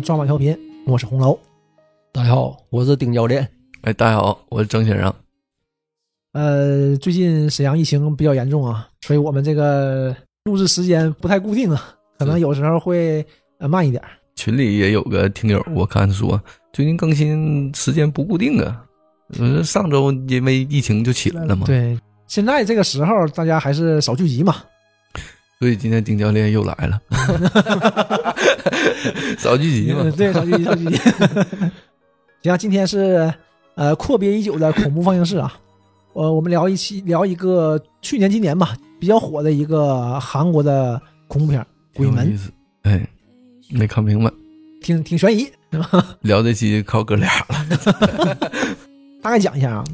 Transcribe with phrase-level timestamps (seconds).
[0.00, 0.56] 抓马调频，
[0.86, 1.38] 我是红楼。
[2.12, 3.46] 大家好，我是丁教练。
[3.82, 5.12] 哎，大家好，我是郑先生。
[6.32, 13.24] 呃，最近沈阳疫情比较严重啊，所以我们这个录制时间不太固定啊，可能有时候会
[13.58, 14.02] 呃慢一点。
[14.34, 16.40] 群里也有个听友，我看说
[16.72, 18.84] 最近更新时间不固定啊。
[19.34, 21.66] 是，上周因为疫情就起来了嘛。
[21.66, 24.56] 对，现在这个时候大家还是少聚集嘛。
[25.58, 27.00] 所以今天丁教练又来了，
[29.38, 30.10] 少聚集嘛。
[30.16, 30.96] 对，少聚集，少聚集。
[32.42, 33.32] 行，今天是
[33.74, 35.52] 呃阔别已久的恐怖放映室啊。
[36.14, 41.60] 呃，我们聊一期，聊一个去年、今年吧比较火的一个韩国的恐怖片
[41.96, 42.36] 《鬼门》。
[42.82, 43.06] 哎，
[43.70, 44.30] 没看明白，
[44.82, 46.16] 挺挺悬疑，是吧？
[46.20, 48.58] 聊这期靠哥俩了。
[49.22, 49.84] 大概讲一下啊，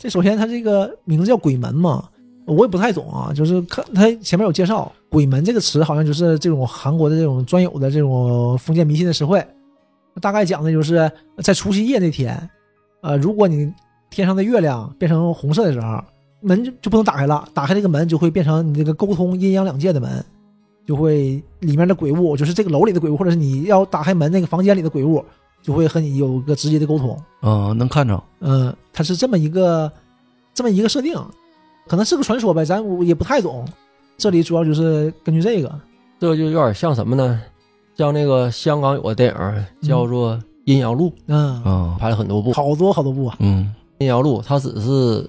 [0.00, 2.08] 这首先它这个名字叫《鬼门》嘛，
[2.48, 3.32] 我也不太懂啊。
[3.34, 9.44] 就是看它前面有介绍，“鬼门”这个词好像就是这种韩国的这种专有的这种封建迷信的词汇。
[10.20, 11.10] 大概讲的就是
[11.42, 12.50] 在除夕夜那天，
[13.02, 13.72] 呃，如果你
[14.10, 16.02] 天上的月亮变成红色的时候，
[16.40, 20.24] 门就就不能打开了，打开这个门就会变成你这个沟通阴阳两界的门，
[20.86, 25.24] 就会里面的鬼物，就是这个楼里的鬼物，或者是你要打开门那个房间里的鬼物。
[25.60, 28.22] 就会和你有个直接的沟通啊，能看着。
[28.38, 29.90] 嗯，它是这么一个，
[30.54, 31.16] 这么一个设定，
[31.88, 33.66] 可能是个传说呗，咱也不太懂。
[34.16, 35.72] 这里主要就是根据这个，
[36.20, 37.40] 这就有点像什么呢？
[37.96, 43.36] 像那个香港有个电影叫做《阴阳路》，嗯啊，拍了很多部，好多好多部啊。
[43.40, 45.28] 嗯，《阴阳路》它只是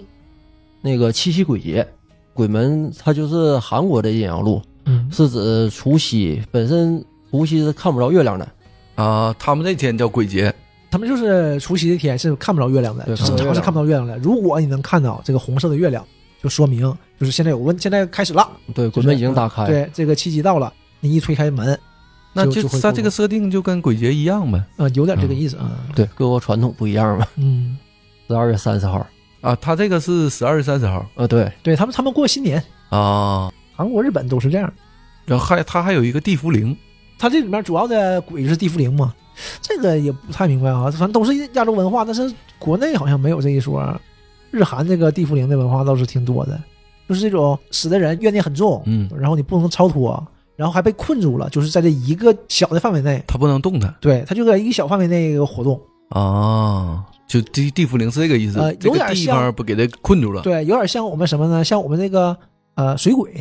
[0.82, 1.88] 那个七夕鬼节，
[2.34, 8.48] 鬼门它就是韩国的阴阳路，嗯，是指除夕本身除夕是看不着月亮的。
[8.96, 10.54] 啊，他们那天叫鬼节，
[10.92, 14.18] 他们就是除夕那天是看不着月亮的，正常是看不到月亮的。
[14.18, 16.06] 如果你能看到这个红色的月亮，
[16.42, 16.82] 就说明
[17.20, 18.50] 就是现在有问，现在开始了。
[18.74, 19.66] 对，鬼门已经打开。
[19.66, 21.78] 对，这个七夕到了，你一推开门，
[22.32, 24.64] 那就它这个设定就跟鬼节一样呗。
[24.78, 25.72] 啊，有点这个意思啊。
[25.94, 27.28] 对，各国传统不一样嘛。
[27.36, 27.78] 嗯，
[28.28, 29.06] 十二月三十号
[29.42, 31.28] 啊，他这个是十二月三十号啊。
[31.28, 34.74] 对，对他们他们过新年啊，韩国、日本都是这样。
[35.26, 36.76] 然后还他还有一个地茯苓。
[37.18, 39.14] 他这里面主要的鬼就是地茯苓嘛，
[39.62, 40.84] 这个也不太明白啊。
[40.92, 43.84] 反正都是亚洲文化，但是国内好像没有这一说。
[44.52, 46.60] 日韩这个地缚灵的文化倒是挺多的，
[47.08, 57.06] 就是这种死的人怨念很重，嗯，然后你不能超脱，然后还被困住了，就是在这一个小的范围内，他不能动弹，对他就在一个小范围内活动啊。
[57.28, 61.64] 就地地缚灵是这个意思，呃，有点地方不给他困住了，对，有点像我们什么呢？
[61.64, 62.36] 像我们那个
[62.76, 63.32] 呃水鬼。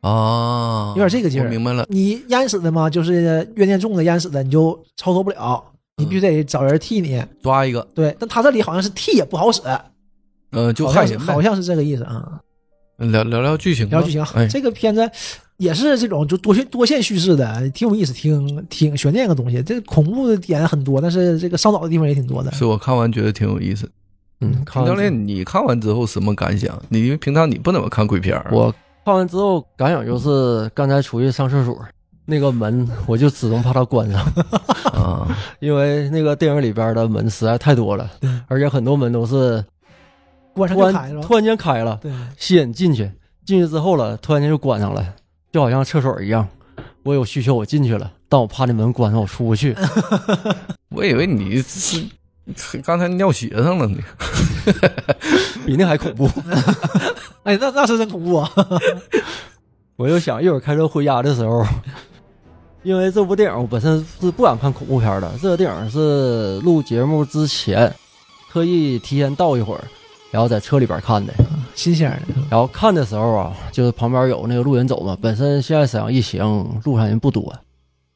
[0.00, 1.84] 啊，有点这个劲儿，明白了。
[1.90, 5.62] 你淹死的嘛，就是怨念重的淹死的，你就超脱不了，
[5.98, 7.86] 你必须得找人替你抓一个。
[7.94, 9.60] 对，但他这里好像是替也不好使，
[10.50, 12.40] 呃，就害人好像是这个意思啊。
[12.98, 14.22] 聊聊聊剧情，聊剧情。
[14.34, 15.10] 哎，这个片子
[15.56, 19.62] 也是这种就多线多线叙事的，挺有意思，挺挺悬念个东西。
[19.62, 22.52] 这恐怖的点很多，但是这个烧脑的地方也挺多的。
[22.52, 23.90] 是我看完觉得挺有意思。
[24.42, 26.78] 嗯，康教练，你看完之后什么感想？
[26.88, 28.74] 你因为平常你不怎么看鬼片我。
[29.02, 31.74] 看完之后感想就是，刚才出去上厕所，
[32.26, 34.20] 那个门我就只能把它关上
[34.92, 35.26] 啊，
[35.58, 38.10] 因为那个电影里边的门实在太多了，
[38.46, 39.64] 而且很多门都是
[40.68, 42.00] 突然突然间开了，
[42.36, 43.10] 吸引进去，
[43.44, 45.14] 进去之后了，突然间就关上了，
[45.52, 46.46] 就好像厕所一样，
[47.02, 49.76] 我有需求我进去了，但我怕那门关上我出不去。
[50.90, 52.06] 我以为你是
[52.84, 53.98] 刚才尿鞋上了呢，
[55.64, 56.28] 比那还恐怖。
[57.44, 58.50] 哎，那那是真恐怖啊！
[59.96, 61.64] 我就想一会儿开车回家的时候，
[62.82, 65.30] 因为这部电影我本身是不敢看恐怖片的。
[65.40, 67.94] 这个电影是录节目之前
[68.50, 69.84] 特意提前到一会儿，
[70.30, 71.32] 然后在车里边看的，
[71.74, 72.34] 新鲜的。
[72.50, 75.16] 然后看的时候啊，就是旁边有那个路人走嘛。
[75.20, 76.42] 本身现在沈阳疫情，
[76.84, 77.54] 路上人不多。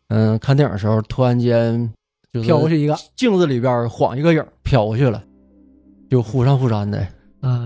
[0.08, 1.90] 嗯，看电影的时候突然间
[2.32, 5.22] 就飘过去一个镜子里边晃一个影飘过去了，
[6.10, 7.06] 就忽闪忽闪的。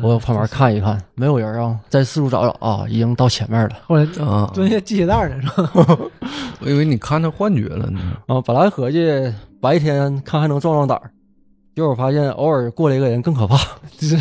[0.02, 3.76] 我旁边看一看，没有人啊，在四处找找啊，已经到前面了。
[3.86, 5.98] 后来啊，蹲下系鞋带呢，是吧？
[6.60, 8.00] 我以为你看着幻觉了呢。
[8.26, 9.06] 啊，本来合计
[9.60, 11.10] 白天看还能壮壮胆儿，
[11.78, 13.56] 结果发现偶尔过来一个人更可怕。
[14.00, 14.18] 是，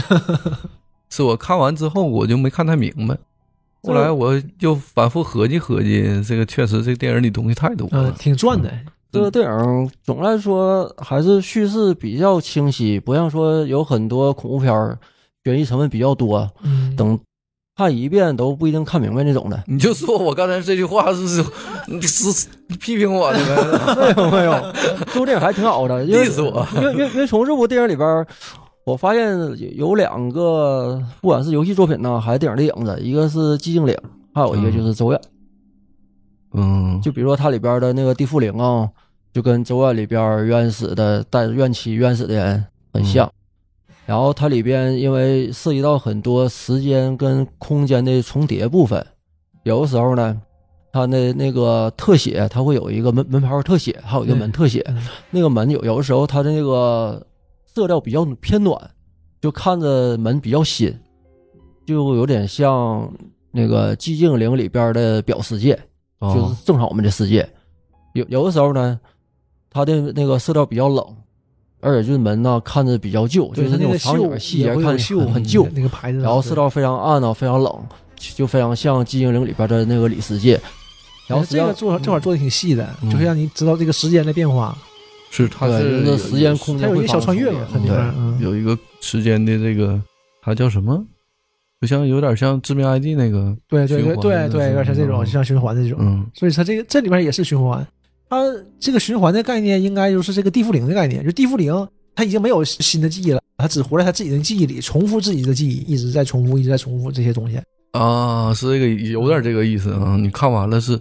[1.10, 3.18] 是我看完之后我就没看太明白，
[3.82, 8.72] 后来我就反复合计合计，这个确实这电影里东西太多了，挺赚的。
[9.12, 15.00] 这个电影总来说还是叙事比较清晰，不像说有很多恐怖片儿。
[15.44, 16.46] 悬疑成分比较多，
[16.98, 17.18] 等
[17.78, 19.64] 看一遍都不一定看明白那种的。
[19.68, 21.44] 你就说我刚才这句话是是
[22.32, 22.48] 是
[22.80, 24.74] 批评我的呗没有 没有，
[25.14, 26.04] 这部电影还挺好的。
[26.04, 28.26] 意思我，因为因为因为从这部电影里边，
[28.84, 29.38] 我发现
[29.76, 33.96] 有两个，不管是游戏作品呢，还是电影的影子，一个是寂静岭，
[34.34, 35.22] 还有一个就是周远。
[36.54, 38.90] 嗯，就比如说它里边的那个地缚灵啊，
[39.32, 43.32] 就跟《咒怨》里边冤死的带着怨气冤死的人很像。
[44.08, 49.06] 然后它里边因为涉及到很多时间跟空间的重叠部分，
[49.64, 50.42] 有的时候呢，
[50.94, 54.82] 它的那个特写，它会有一个门门牌特写，还有一个门特写。
[54.88, 57.22] 嗯那个门有有的时候它的那个
[57.66, 58.80] 色调比较偏暖，
[59.42, 60.98] 就看着门比较新，
[61.86, 63.14] 就有点像
[63.52, 65.78] 那个寂静岭里边的表世界，
[66.22, 67.48] 就是哦正常我们的世界。
[68.14, 68.98] 有有的时候呢，
[69.70, 71.06] 它的那个色调比较冷，
[71.80, 73.98] 而且就是门呢看着比较旧，就，是那种
[74.40, 77.74] 细节看也会有绣很很旧，那个牌子，然后色调非常暗呢，非常冷，
[78.36, 80.60] 就非常像寂静岭里边的那个里世界。
[81.28, 84.78] 然后这个做这块做的挺细的，嗯就是让你知道这个时间的变化，
[85.30, 90.02] 是它对是时间空间它有一个小穿越嘛，它发生重叠里边嗯有一个时间的这个，
[90.42, 91.06] 它叫什么？
[91.80, 96.00] 就像有点像致命 ID 那个，对对对对对，有点像这种，像循环的这种。
[96.02, 97.86] 嗯所以它这个这里边也是循环，
[98.30, 98.38] 它
[98.80, 107.60] 这个循环的概念应该就是这个地缚灵的概念，就地缚灵它已经没有新的记忆了，它只活在它自己的记忆里，重复自己的记忆，一直在重复，一直在重复这些东西。
[107.92, 110.18] 啊，是这个有点这个意思啊。
[110.18, 111.00] 你看完了是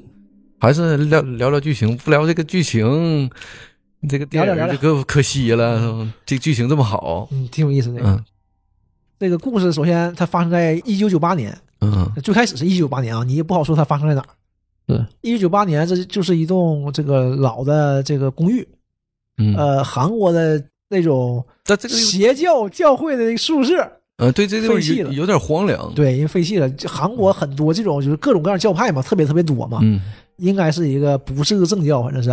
[0.61, 3.31] 还是聊聊聊剧情，不聊这个剧情，
[4.09, 6.09] 这个电影就可可惜了。
[6.25, 8.01] 这剧情这么好，嗯，挺有意思的。
[8.03, 8.23] 嗯
[9.19, 14.29] 这个故事首先它发生在一九九八年，嗯最开始是一九九八年啊，你也不好说它发生在哪儿。
[14.87, 18.67] 对，一九九八年这就是一栋这个老的这个公寓，
[19.39, 23.75] 嗯，呃，韩国的那种在这个邪教教会的宿舍，
[24.19, 26.71] 呃，对这地方废弃了有有点荒凉，，对，因为废弃了。
[26.71, 30.01] 就韩国很多这种就是各种各样教派嘛，特别特别多嘛，嗯
[30.37, 32.31] 应该是一个不是个正教，反正是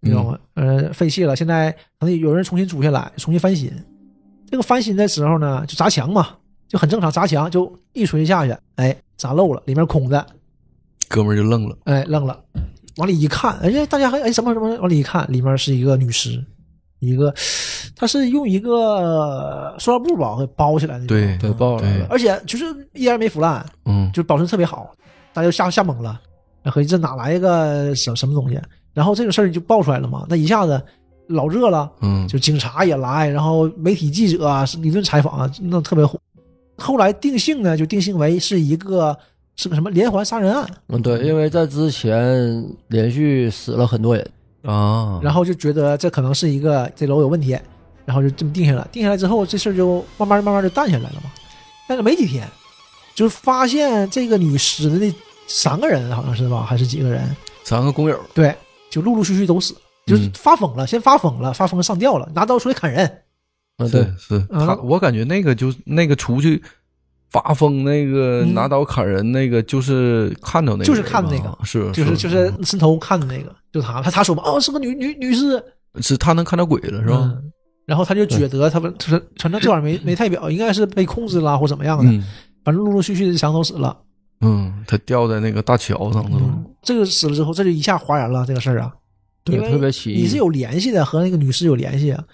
[0.00, 0.38] 你知道吗？
[0.54, 1.70] 呃，废弃了，现在
[2.00, 3.70] 可能有人重新租下来，重新翻新。
[4.50, 6.30] 这个翻新的时候呢，就砸墙嘛，
[6.66, 10.26] 就很正常，砸墙就一锤下去，哎，砸漏了，里面空的，
[11.12, 12.38] 哥们儿就愣了，哎，愣了，
[12.96, 16.42] 往里一看，哎呀，大家还哎什么什么，往里一看，里面是一个女尸，
[17.00, 17.32] 一个，
[17.94, 21.82] 她是用一个塑料布吧给包起来的，对对爆了。
[21.82, 22.64] 对，而且就是
[22.94, 24.10] 依然没腐烂，嗯。
[24.10, 24.90] 就保存特别好，
[25.34, 26.18] 大家就吓吓懵了，
[26.64, 28.58] 合计这哪来一个什什么东西？
[28.94, 30.82] 然后这个事儿就爆出来了嘛，那一下子
[31.26, 36.18] 老热了，嗯，就警察也来，然后媒体记者啊是一顿采访啊，那特别火。
[36.78, 39.16] 后来定性呢，就定性为是一个
[39.56, 44.30] 是个什么连环杀人案，嗯，对，因为在之前连续死了很多人，
[44.62, 47.58] 啊，然后就觉得这可能是一个这楼有问题，
[48.04, 48.86] 然后就这么定下来。
[48.90, 51.30] 定下来之后，这事儿就慢慢慢慢就淡下来了嘛。
[51.86, 52.48] 但是没几天，
[53.14, 55.12] 就发现这个女尸的那
[55.46, 57.36] 三个人好像是吧，还是几个人？
[57.64, 58.54] 三个工友，对，
[58.90, 59.74] 就陆陆续续都死，
[60.06, 63.22] 就是嗯发疯了，先发疯了，发疯上吊了，拿刀出来砍人。
[63.78, 66.62] 嗯，对，是他我感觉那个就那个出去
[67.32, 68.54] 发疯那个嗯。
[68.54, 71.58] 拿刀砍人那个，就是看到那个，就是看那个。
[71.64, 75.62] 是就是就是伸头看的那个，就他，他他说嘛，哦，是个女女女尸，
[76.00, 77.18] 是他能看到鬼了是吧？
[77.22, 77.52] 嗯。
[77.84, 82.22] 然后他就觉得他们就是反正这玩意儿没没太表，应该是被控制了或怎么样的，嗯。
[82.64, 83.96] 反正陆陆续续的墙都死了。
[84.40, 88.92] 嗯，他掉在那个大桥上了，嗯，这个死了之后，这就一下哗然了这个事儿啊，
[89.44, 92.24] 对特别奇你是有联系的，和那个女尸有联系啊。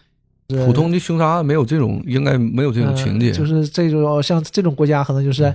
[0.49, 5.55] 是普通的凶杀案没有这种，应该没有这种情节，呃就是这种像这种国家，可能就是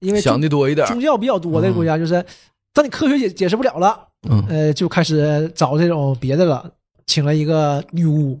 [0.00, 0.86] 因为想的多一点。
[0.88, 2.24] 宗教比较多的国家，就是
[2.72, 6.70] 当你科学解解释不了了，嗯，呃，就开始找这种别的了，
[7.06, 8.38] 请了一个女巫，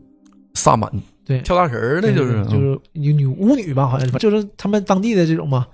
[0.54, 0.90] 萨满。
[1.24, 5.66] 对，跳大神儿那就是，嗯就是女女巫女吧，好像是，就是他们当地的这种嘛，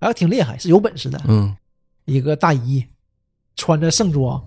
[0.00, 1.56] 还挺厉害，是有本事的，嗯，
[2.04, 2.84] 一个大姨，
[3.56, 4.38] 穿着盛装，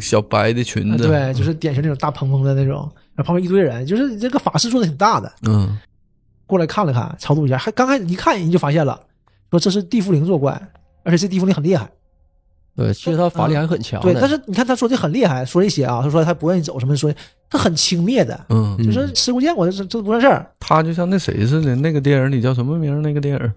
[0.00, 5.78] 小白的裙子，啊对，就是典型那种大蓬蓬的那种，然后旁边一堆人，就是这个法事做的挺大的，嗯
[6.46, 9.00] 过来看了看，超度一下，还刚开始一看人就发现了，
[9.50, 10.60] 说这是地缚灵作怪，
[11.04, 11.88] 而且这地缚灵很厉害。
[12.76, 17.12] 对，其实他法力还很强对，但是你看他说的很厉害，说这些啊，他说他不愿意走什么，说
[17.50, 20.48] 他很轻蔑的，嗯，嗯就说吃过见过，这这不算事儿。
[20.58, 23.02] 他就像那谁似的，那个电影里叫什么名？
[23.02, 23.52] 那个电影，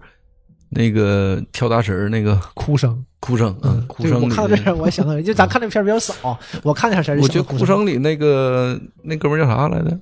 [0.74, 4.20] 那个跳大神儿那个哭声，哭声，嗯，哭声。
[4.20, 9.98] 我看到这儿，我还想到，就咱看这片儿比较少，我看那片儿就我觉得哭声里那个那哥们儿叫啥来着？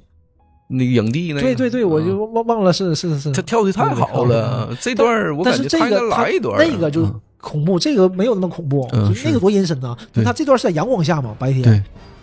[0.69, 1.41] 那个影帝那个。
[1.43, 6.57] 对对对，我就嗯忘忘了是是是，他跳的太好了，这段儿我感觉他应该个他来一段。
[6.59, 9.95] 那个就嗯恐怖，这个没有那么恐怖，那个多阴森呐。
[10.12, 11.83] 对他这段是在阳光下嘛，白天，对，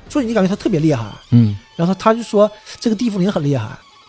[0.10, 1.06] 所以你感觉他特别厉害。
[1.32, 3.68] 嗯，然后他他就说这个地缚灵很厉害，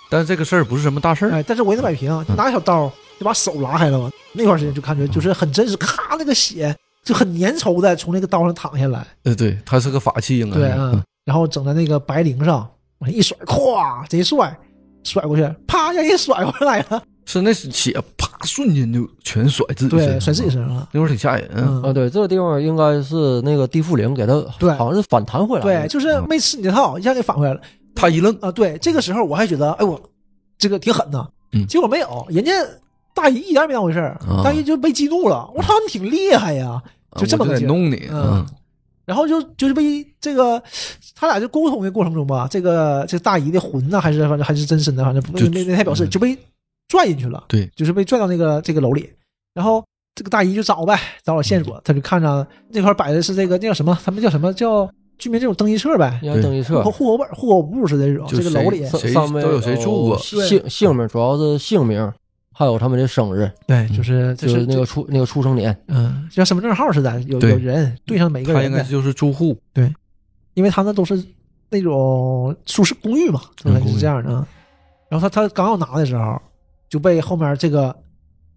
[0.08, 1.32] 但是这个事儿不是什么大事儿。
[1.32, 4.10] 哎，但是我也能摆平，嗯拿个小刀就把手拉开了嘛。
[4.32, 6.74] 那段时间就感觉就是很真实，咔那个血
[7.04, 10.56] 就很粘稠的从那个刀上淌下来，呃，对，他是个法器，应该。
[10.56, 12.66] 对，嗯，然后整在那个白绫上，
[12.98, 14.58] 往上一甩，咵，贼帅，
[15.04, 17.02] 甩过去，啪，让人甩回来了。
[17.26, 20.88] 是那血啪瞬间就全甩自己身上对，甩自己身上了。
[20.90, 21.54] 那会儿挺吓人啊。
[21.58, 25.82] 嗯啊，对，这个地方应该是那个地缚灵给他，对好像是反弹回来了。
[25.82, 27.60] 对，就是没吃你这套，一下给返回来了
[27.94, 28.50] 他一愣，啊。
[28.50, 30.00] 对，这个时候我还觉得，哎我
[30.58, 32.52] 这个挺狠呐，嗯结果没有，人家
[33.20, 35.50] 大姨一点也没当回事儿，啊大姨就被激怒了。
[35.54, 36.82] 我操，你挺厉害呀！
[37.18, 38.46] 就这么我个劲弄你，嗯
[39.04, 40.62] 然后就就是被这个
[41.16, 46.38] 他俩就沟通的过程中吧，这个这大姨的魂呢，还是反正还是真身的，反正不就没没太表示，嗯就被
[46.88, 47.44] 拽进去了。
[47.48, 49.10] 对，就是被拽到那个这个楼里，
[49.52, 49.84] 然后
[50.14, 62.12] 这个大姨就找呗，找找线索，他就看着那块摆的是这个那叫什么，他们叫什么叫居民这种登记册呗，登记册户户口本、户口簿似的这种，就这个楼里，上面都有谁住过姓姓名主要是姓名，
[62.60, 65.74] 还有他们的生日，对，就是就就是是那个出那个出生年。
[65.88, 69.90] 嗯，就像身份证号似的，有有人对上每个人，他应该就是住户，对
[70.52, 71.24] 因为他那都是
[71.70, 73.78] 那种舒适公寓嘛，对吧？
[73.78, 74.46] 嗯公寓是这样的啊。
[75.08, 76.38] 然后他他刚要拿的时候，
[76.90, 77.96] 就被后面这个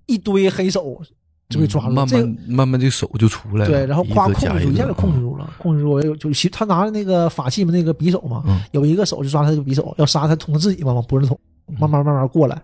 [0.06, 1.02] 一堆黑手
[1.48, 6.06] 就被抓住了，嗯慢这慢慢慢这手就出来了，对，然后夸控制住，个加一下就控制住了，控制住了。
[6.06, 11.40] 有就其他拿着那个法器嘛，那个匕首嘛，嗯有一个手就抓他这个匕首，要杀他捅他自己嘛，往脖子捅，
[11.80, 12.62] 慢慢慢慢过来，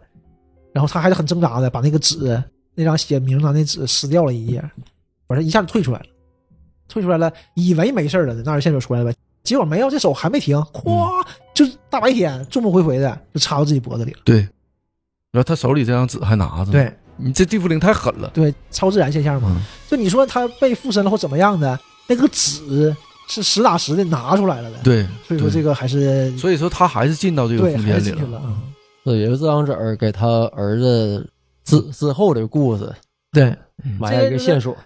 [0.73, 2.41] 然后他还是很挣扎的，把那个纸
[2.75, 4.61] 那张写名字那纸撕掉了一页，
[5.27, 6.05] 反正一下就退出来了，
[6.87, 14.37] 退出来了，以为没事了，那儿线索出来了呗，结果没有，这手还没停，咵，就是大白天众目睽睽的就插到自己脖子里了，对，
[15.31, 16.91] 然后他手里这张纸还拿着，，对。
[17.21, 19.53] 你这地缚灵太狠了，对，超自然现象嘛。
[19.53, 22.95] 嗯，就你说他被附身了或怎么样的，那个纸
[23.27, 24.77] 是实打实的拿出来了的。
[24.85, 28.37] 对，所以说这个还是所以说他还是进到这个对空间里了。
[28.37, 28.55] 啊。
[29.09, 31.27] 这也是这张纸儿给他儿子
[31.63, 32.93] 之之后的故事
[33.31, 33.55] 对，
[33.99, 34.77] 埋下一个线索。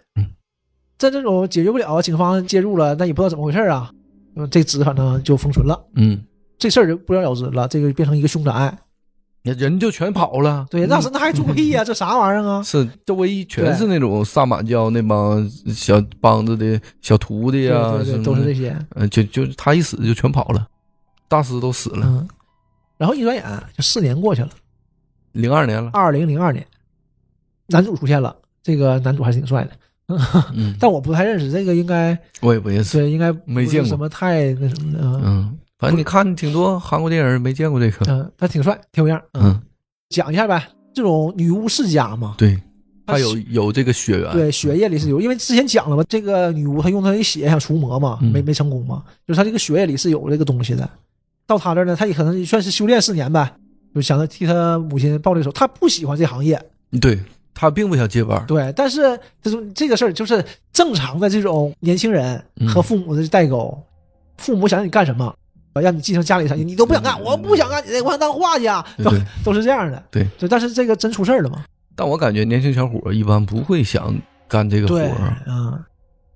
[0.97, 3.91] 在这种解决不了，警方介入了，但也不知道怎么回事啊。
[4.37, 6.23] 嗯，这纸反正就封存了，嗯，
[6.57, 8.77] 这事儿就不了了之了，这个变成一个凶宅案。
[9.41, 12.63] 那人就全跑了，对，那是那还住个屁呀、这啥玩意儿啊？
[12.63, 18.73] 是周围一全是那种萨满教那帮小帮子的小徒弟对呀，对对，什么都是这些。
[18.95, 20.65] 嗯，就就他一死就全跑了，
[21.27, 22.27] 大师都死了，嗯，
[23.03, 23.43] 然后一转眼
[23.75, 24.49] 就四年过去了，
[25.33, 26.65] 零二年了，二零零二年，
[27.67, 28.33] 男主出现了，
[28.63, 29.71] 这个男主还是挺帅的，
[30.55, 33.89] 嗯， 但我不太认识，这个应该我也不认识，对，应该没见过。
[33.89, 34.99] 什么太那什么的。
[35.01, 39.21] 嗯嗯，反正你看挺多韩国电影没见过这个，嗯，他挺帅，挺有样。
[39.33, 39.61] 嗯，
[40.07, 42.55] 讲一下呗，这种女巫世家嘛，对，
[43.05, 48.31] 他他有有这个血缘，对，血液里是有，因为之前讲了嘛，这个女巫她用她的血想除魔嘛，嗯。
[48.31, 50.89] 没没成功嘛，就是她这个血液里是有这个东西的。
[51.45, 53.53] 到他这儿呢，他也可能也算是修炼四年呗，
[53.93, 55.51] 就想着替他母亲报这个仇。
[55.51, 56.61] 他不喜欢这行业，
[57.01, 57.19] 对
[57.53, 63.77] 他并不想接班，对，但是这种这个事儿就是正常的这种年轻人嗯和父母的代沟，
[64.37, 65.33] 父母想让你干什么，
[65.73, 69.11] 让你继承家里产业，你都不想干，我不想干你这，我想当画家，都。
[69.43, 70.01] 都是这样的。
[70.09, 71.63] 对，对但是这个真出事儿了嘛？
[71.95, 74.15] 但我感觉年轻小伙一般不会想
[74.47, 75.79] 干这个活，儿，嗯，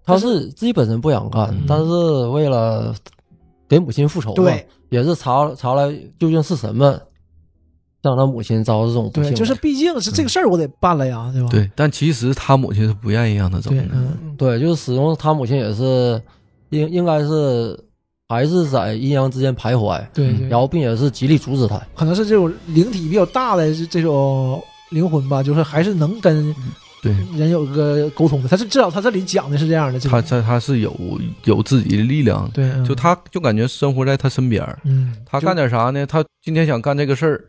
[0.05, 1.85] 他是自己本身不想干嗯，但是
[2.27, 2.93] 为了
[3.67, 4.67] 给母亲复仇嘛，对。
[4.89, 6.97] 也是查查来究竟是什么
[8.01, 11.49] 让他母亲遭这种不幸对，就是毕竟是这个事儿，我得办了呀，对吧？
[11.49, 16.21] 对，但其实他母亲是不愿意让他走对，的，嗯，对，就是始终他母亲也是
[16.69, 17.77] 应应该是
[18.29, 21.81] 还是在阴阳之间徘徊，对对，然后并且是极力阻止他。
[21.93, 26.55] 可能是这种灵体比较大的这这种灵魂吧，就是还是能跟
[27.01, 28.49] 对人有个沟通的。
[28.49, 30.95] 他是至少他这里讲的是这样的，他他他是有
[31.43, 36.05] 有自己的力量，对，嗯就他就感觉生活在他身边儿，嗯，他干点啥呢？
[36.05, 37.43] 他今天想干这个事儿，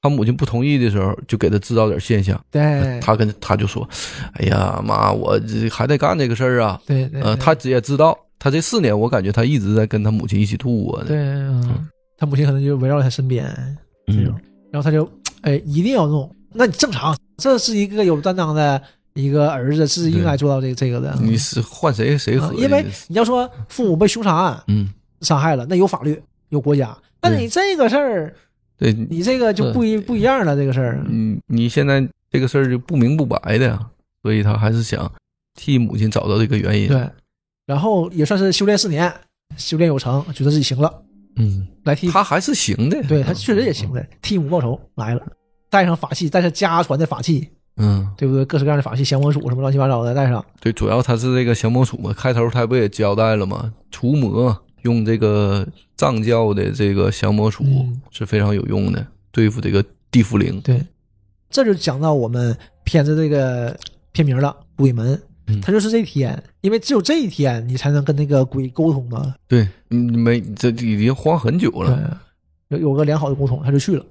[0.00, 2.40] 他母亲不同意的时候，就给他制造点现象。
[2.50, 3.86] 对，他跟他就说
[4.34, 6.80] ：“哎呀妈，我这还得干这个事儿啊。
[6.86, 11.06] 对对，呃，他也知道，他这四年，我感觉他一直在跟他母亲一起度过的。
[11.06, 13.44] 对，嗯，他母亲可能就围绕在他身边
[14.06, 15.10] 这种嗯，，然后他就
[15.42, 18.80] 哎一定要弄，那你正常，这是一个有担当的
[19.14, 21.16] 一个儿子，是应该做到这这个的。
[21.22, 24.92] 你是换谁谁合因为你要说父母被凶杀案嗯，
[25.22, 28.34] 伤害了，那有法律有国家，但你这个事儿，
[28.76, 31.04] 对，你这个就不一不一样了，这个事儿。
[31.08, 33.78] 嗯，你现在这个事儿就不明不白的，
[34.22, 35.10] 所以他还是想
[35.54, 37.08] 替母亲找到这个原因。，对，
[37.66, 39.12] 然后也算是修炼四年，
[39.56, 41.02] 修炼有成，觉得自己行了，
[41.36, 43.02] 嗯，来替他还是行的。
[43.04, 45.26] 对他确实也行的，替母报仇来了，
[45.70, 48.44] 带上法器，带上家传的法器，嗯，对不对？
[48.44, 50.44] 各式各样的法器，降魔杵什么乱七八糟的带上。
[50.60, 53.72] 对，主要他是这个降魔杵嘛，开头他不也交代了吗？
[53.90, 60.60] 除魔用这个藏教的这个降魔杵嗯是非常有用的，对付这个地缚灵。
[60.60, 60.84] 对，
[61.50, 63.76] 这就讲到我们片子这个
[64.12, 65.60] 片名了，鬼门嗯。
[65.60, 69.34] 它就是这一天，因为只有这一天你才能跟那个鬼沟通嘛。
[69.46, 72.20] 对，你没这已经慌很久了。
[72.68, 74.04] 有有个良好的沟通，他就去了。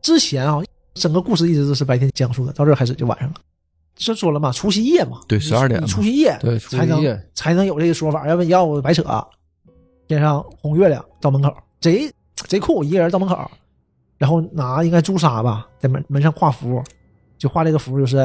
[0.00, 0.62] 之前啊，
[0.98, 3.34] 整个故事一直都是白天讲述的，到这儿开始就晚上了。
[3.96, 9.02] 这说了嘛，除夕夜嘛，对十二点除夕夜对，除才能才能有这个说法，要不要不白扯。
[10.06, 12.10] 天上红月亮到门口，贼
[12.46, 13.50] 贼酷，一个人到门口，
[14.16, 16.82] 然后拿应该朱砂吧，在门门上画符，
[17.36, 18.18] 就画这个符，就是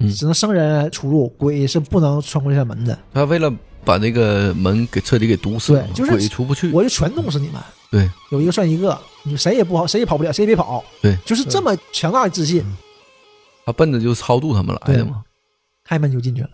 [0.00, 2.98] 嗯只能生人出入，鬼是不能穿过这扇门的。
[3.12, 3.50] 他为了
[3.84, 6.72] 把那个门给彻底给堵死，对就是鬼出不去。
[6.72, 10.84] 我就全弄死你们，对，有一个算一个，你谁也不好，谁也跑不了，谁也别跑。
[11.00, 12.64] 对，就是这么强大的自信，
[13.64, 15.22] 他奔着就超度他们来的嘛。
[15.84, 16.50] 开门就进去了。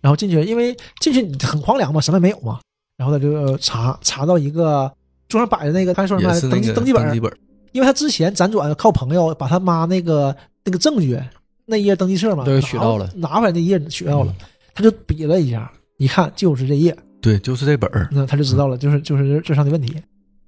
[0.00, 2.60] 然后进去，因为进去很荒凉嘛，什么也没有嘛。
[2.96, 4.92] 然后他就查查到一个
[5.28, 7.38] 桌上摆着那个，他说什么登记登记本，
[7.72, 11.18] 因为他之前辗转靠朋友把他妈那个那个证据
[11.64, 14.34] 那页登记册嘛，都给取到了拿拿回来那页取到了，
[14.74, 18.08] 他就比了一下，一看就是这页，对，就是这本儿。
[18.10, 19.94] 那他就知道了，就是就是这上的问题。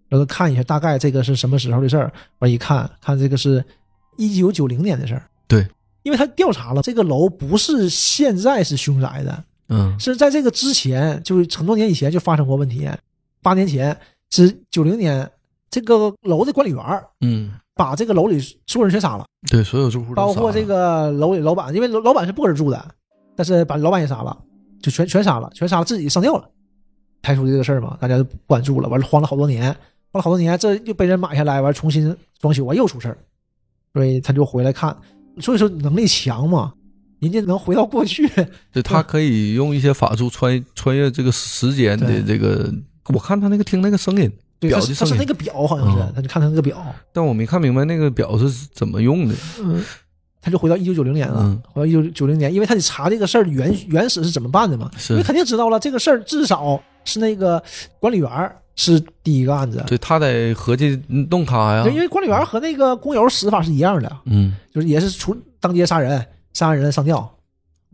[0.08, 3.64] 然后看一下大概这个是什么时候的事儿，完一看看这个是
[4.16, 5.22] 一九九零年的事儿。
[5.48, 5.66] 对，
[6.02, 12.88] 因为他调查了，这个楼不是现在是凶宅的，嗯，是在这个之前，就是很多年以前就发生过问题。
[13.42, 13.96] 八年前
[14.30, 15.30] 是九零年，
[15.70, 22.94] 这个楼的管理员儿嗯，把这个楼里所有人全杀了，对，所有住户都包括这个楼里老板，因为老老板是不搁这住的，
[23.36, 24.36] 但是把老板也杀了，
[24.80, 26.48] 就全全杀了，全杀了，自己上吊了。
[27.20, 29.74] 排除这个事儿嘛，大家就不管住了，完了慌了好多年，
[30.14, 33.18] 慌了好多年，这又被人买下来，完重新装修完又出事儿，
[33.92, 34.96] 所以他就回来看，
[35.40, 36.72] 所以说能力强嘛，
[37.18, 38.30] 人家能回到过去，
[38.70, 42.72] 对他可以用一些法术穿穿越这个时间的这个。
[43.08, 44.30] 我看他那个听那个声音，
[44.60, 49.34] 对，他是他表的声音，是那个表好像是，嗯他就看他那个表，但我没看明白那个表是怎么用的。
[49.60, 49.82] 嗯，
[50.40, 57.62] 他就回到一九九零年了，嗯回到一九九零年，因为他得查这个事儿原原始是怎么办的嘛，是因为肯定知道了这个事儿至少是那个
[57.98, 61.84] 管理员儿是第一个案子，对他得合计弄他呀。
[61.84, 61.92] 对，。
[61.92, 67.30] 因为管理员和那个工友死法是一样的，嗯，就是也是出当街杀人，杀完人上吊，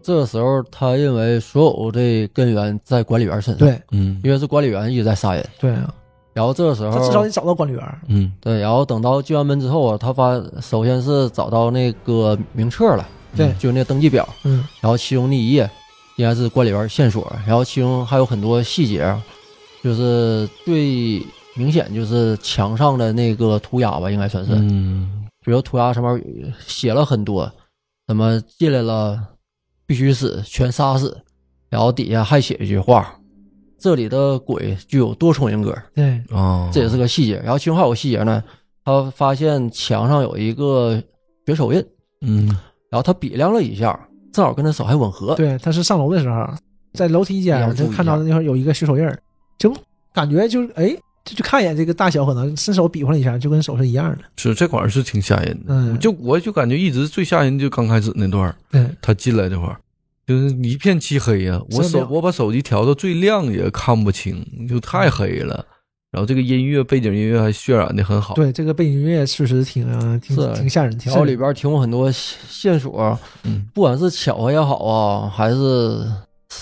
[0.03, 3.81] 这个时候，他认为所有的根源在管理员身上，，对。
[3.90, 4.19] 嗯。
[4.25, 5.47] 因为是管理员一直在杀人。
[5.59, 5.71] 对。
[5.73, 5.93] 啊，
[6.33, 8.33] 然后这个时候，他至少得找到管理员，嗯。
[8.40, 13.53] 对，然后等到进完门之后啊，他发首先是找到那个名册了，对。
[13.59, 14.64] 就那个登记表，嗯。
[14.81, 15.69] 然后其中那一页
[16.16, 19.14] 应该是管理员线索，然后其中还有很多细节，
[19.83, 21.25] 就是最
[21.57, 25.27] 明显就是墙上的那个涂鸦吧，应该算是，嗯。
[25.45, 27.51] 比如涂鸦上面写了很多，
[28.09, 29.19] 什么进来了
[29.87, 31.16] 必须死，全杀死，
[31.71, 33.19] 然后底下还写一句话，
[33.79, 37.38] 这里的鬼具有多重人格，对，哦，这也是个细节。
[37.38, 38.45] 然后其中还有个细节呢，
[38.85, 41.03] 他发现墙上有一个
[41.47, 41.83] 血手印，
[42.21, 42.47] 嗯。
[42.90, 43.99] 然后他比量了一下，
[44.33, 45.35] 正好跟他手还吻合。
[45.37, 46.45] 对，他是上楼的时候，
[46.93, 49.19] 在楼梯间要注意就看到那块儿有一个血手印儿，
[49.61, 49.73] 就
[50.12, 50.88] 感觉就是哎，
[51.25, 54.25] 就就看一眼这个大小，可能伸手比划了一下，就跟手是一样的。
[54.37, 55.66] 是这块是挺吓人的。
[55.68, 59.77] 嗯就我就感觉一直最吓人就刚开始那段儿，对，他进来这块儿
[60.27, 65.64] 就是一片漆黑呀、我手我把手机调到最亮也看不清，就太黑了。
[66.12, 68.35] 然后这个音乐背景音乐还渲染的很好。
[68.35, 76.05] 对，这个背景音乐确实挺啊挺挺吓人，挺然后里边提供很多线线索，嗯，不管是巧合也好啊，还是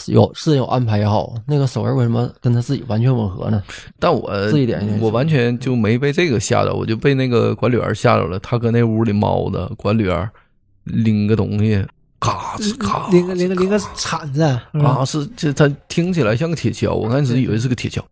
[0.07, 3.62] 有事人有安排也好，那个手印为什么跟他自己完全吻合呢？
[3.98, 8.38] 但我这一点我完全就没被这个吓着，我就被那个管理员吓着了。
[8.40, 10.31] 他搁那屋里猫的，管理员
[10.85, 11.85] 拎个东西，
[12.20, 18.03] 咔哧咔哧，拎个拎个拎个铲子啊，是这他听起来像个铁锹，我开始以为是个铁锹，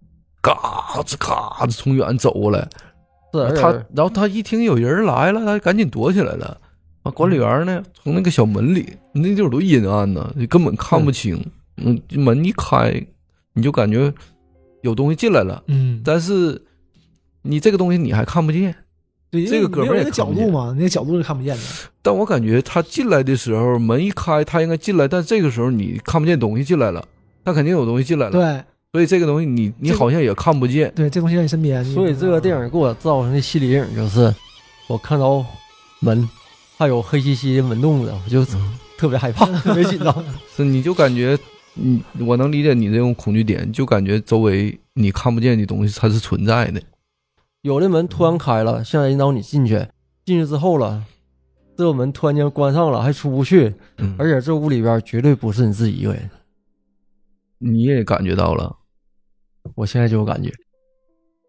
[0.40, 0.52] 嘎
[1.04, 2.66] 吱嘎吱从远走过来，
[3.32, 6.58] 是他然后他一听有人来了，他赶紧躲起来了。
[7.02, 11.36] 啊，管理员呢，从那个小门里，那地方多阴暗呢，你根本看不清。
[11.36, 11.50] 嗯，
[12.10, 12.92] 门一开，
[13.52, 14.12] 你就感觉
[14.82, 16.60] 有东西进来了，嗯，但是
[17.42, 18.74] 你这个东西你还看不见。
[19.28, 21.62] 对，这个哥们儿那个角度嘛，那个角度是看不见的。
[22.00, 27.04] 但我感觉他进来的时候，门一开，他应该进来，但这个时候你看不见东西进来了，
[27.44, 30.90] 他肯定有东西进来了，对所以这个东西你你好像也看不见。
[30.94, 34.32] 对，这东西在你身边，所以这个电影给我造成的心理阴影就是，
[34.86, 35.44] 我看到
[36.00, 36.26] 门
[36.78, 38.44] 还有黑漆漆的门洞子，我就
[38.96, 40.24] 特别害怕，特别紧张。
[40.56, 41.36] 是你就感觉，
[41.76, 46.80] 嗯，我能理解你这种恐惧点，就感觉周围你看不见的东西它是存在的。
[47.62, 49.86] 有的门突然开了，现在引导你进去，
[50.24, 51.04] 进去之后了，
[51.76, 56.30] 这个门突然间关上了，还出不去，嗯，而且这屋里边绝对不是你自己一个人。
[57.58, 58.76] 你也感觉到了，
[59.74, 60.52] 我现在就有感觉，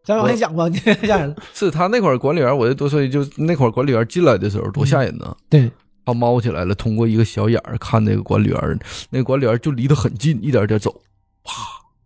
[0.04, 1.36] 咱往下讲吧，你太吓人。
[1.54, 5.36] 是他那会儿管理员，我就多说一句，就那会儿管理员进来的时候多吓人呢。
[5.50, 5.70] 对，
[6.08, 11.02] 他猫起来了，通过一个小眼儿看那个管理员，那个管理员就离得很近，一点点走，
[11.44, 11.54] 啪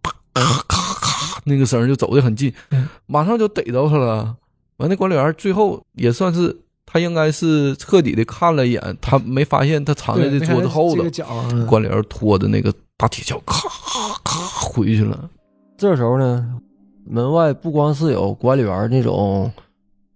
[0.01, 4.35] 啪咔咔咔，那个声儿就走得很近嗯，马上就逮着他了。
[4.77, 13.69] 完，那管理员最后也算是他应该是彻底的看了一眼，他没发现他藏在这桌子后头这个，角，嗯关联拖着那个大铁锹，咔
[14.23, 15.29] 咔回去了。
[15.77, 16.59] 这时候呢，
[17.05, 19.51] 门外不光是有管理员那种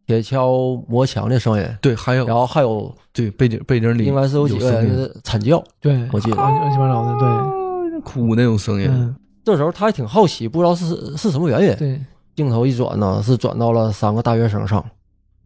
[0.05, 5.63] 铁锹磨墙的声音，对，还有然后还有对背景背景里应该是有几个惨叫。
[5.81, 6.35] 对，我记得。
[6.35, 8.87] 乱七八糟的，对，哭那种声音。
[8.89, 11.75] 嗯，这时候他还挺好奇，不知道是是什么原因。
[11.77, 11.99] 对，
[12.35, 14.83] 镜头一转呢，是转到了三个大学生上，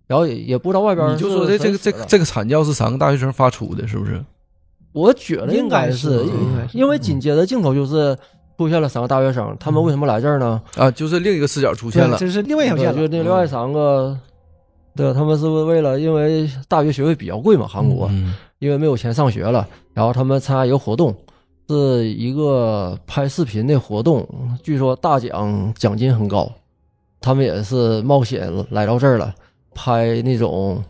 [0.07, 4.23] 然后也也不知道外边你就说这这个这个这个惨叫是三个大学生发出的，是不是？
[4.91, 6.77] 我觉得应该是，该是该是。
[6.77, 8.17] 因为紧接着镜头就是
[8.57, 10.59] 出现了三个大学生，他们为什么来这儿呢？
[10.75, 12.17] 啊，就是另一个视角出现了。
[12.17, 14.17] 对，这是另外一条对，线了，就那另外三个，
[14.99, 21.15] 对，他们是为了因为大学学费比较贵嘛，韩国，嗯因为没有钱上学了，然后他们参加一个活动，
[21.69, 24.27] 是一个拍视频的活动，
[24.61, 26.51] 据说大奖奖金很高，
[27.21, 29.33] 他们也是冒险来到这儿了，
[29.73, 30.83] 拍那种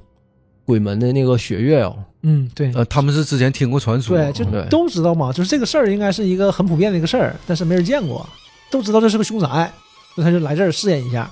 [0.65, 2.72] 鬼门的那个血月哦，嗯，对。
[2.74, 8.28] 呃，他们是之前听过传说，对，就都知道嘛，就是这个事儿应该是一个很普遍的一个事儿，但是没人见过，
[8.72, 9.72] 都知道这是个凶宅，
[10.15, 11.30] 那他就来这儿试验一下。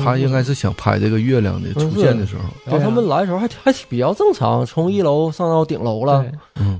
[0.00, 6.24] 他应该是想拍这个月亮的出现的时候，然后他们来的时候还还比较正常，从一楼上到顶楼了，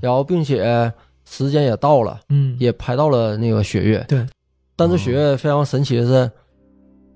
[0.01, 0.93] 然后并且
[1.29, 4.05] 时间也到了，嗯，也拍到了那个雪月。
[4.09, 4.27] 对，
[4.77, 6.31] 但是雪月非常神奇的是，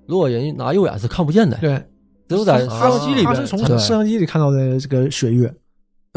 [0.07, 1.81] 如果人拿右眼是看不见的，对，
[2.27, 5.53] 只有在摄像机里边他是从摄像机里看到的这个雪月，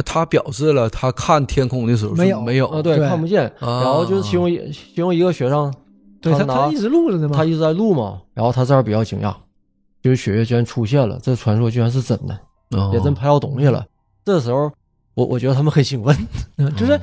[0.05, 2.41] 他表示了他看天空的时候是没有。
[2.41, 2.67] 没有。
[2.69, 3.47] 啊，对，看不见。
[3.59, 3.83] 啊。
[3.83, 5.73] 然后就是其中一其中一个学生，
[6.21, 9.35] 对他他一直录着呢嘛，他一直在录嘛，然后他这儿比较惊讶，
[10.03, 12.39] 就是血月居然出现了，这传说居然是真的，
[12.71, 13.85] 哦也真拍到东西了。
[14.25, 14.71] 这时候
[15.15, 16.17] 我我觉得他们很兴奋，
[16.59, 16.99] 嗯，就是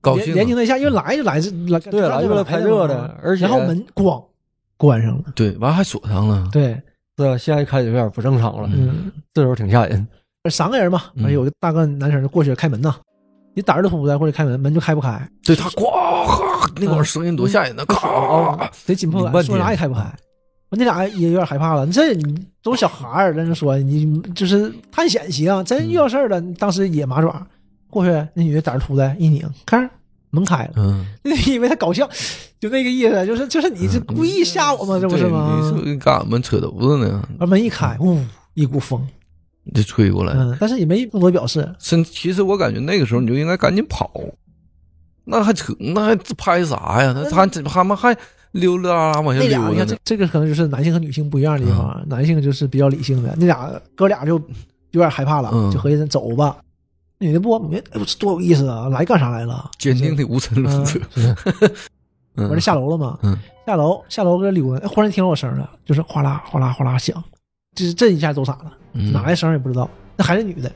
[0.00, 4.22] 高兴啊，连连惊了一下，因为来就来这来对，来就为了拍这的，而且然后门咣
[4.76, 6.80] 关上了，对，完还锁上了，对，
[7.16, 10.06] 这现在开始有点不正常了，嗯，这时候挺吓人。
[10.50, 12.96] 三个人嘛，嗯完有个大个男生就过去开门呐，
[13.54, 20.12] 你胆儿都不在，过去开门，门就开不开，对他呱哈那会儿声音多吓人呐，咔，得紧迫说啥也开不开。
[20.72, 27.46] 完那俩也有点害怕了，这你都是小孩儿，在那说你就是探险行，真遇到事儿了，当时也马爪
[27.90, 29.88] 过去，那女的胆儿突的一拧，看
[30.30, 32.08] 门开了，嗯， 那以为他搞笑，
[32.58, 34.98] 就那个意思，就是就是你是故意吓我吗？
[34.98, 35.68] 这不是对吗你？
[35.68, 37.22] 是不是干俺们扯犊子呢？
[37.38, 38.18] 把门一开，呜，
[38.54, 39.06] 一股风，
[39.74, 44.10] 就吹过来，嗯，但是也没更多表示，甚其实我感觉那个时候你就应该赶紧跑，
[45.24, 47.14] 那还扯，那还拍啥呀？
[47.30, 48.16] 他他他们还
[48.52, 50.00] 溜溜达达往下那俩你看这溜。
[50.04, 54.34] 这个可能就是男性和女性不一样的地方，男性就是比较理性的，那俩哥俩就
[54.92, 56.56] 有点害怕了，嗯就合计咱走吧。
[57.18, 58.88] 女的不，没，哎呦，这多有意思啊！
[58.88, 59.70] 来干啥来了？
[59.78, 61.36] 坚定的无神论者，嗯
[62.50, 67.22] 我这下楼了嘛，嗯下楼下楼搁这溜达，哎，忽然听到我声了，就是哗啦哗啦哗啦响，
[67.76, 69.88] 就是这一下都傻了，嗯哪来声也不知道。
[70.16, 70.70] 那还是女的，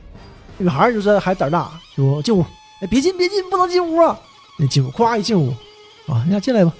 [0.57, 2.45] 女孩就是还胆大，就进屋，
[2.79, 4.17] 哎，别进别进，不能进屋啊！
[4.57, 5.49] 那进屋，咵一进屋，
[6.07, 6.73] 啊，你俩进来吧，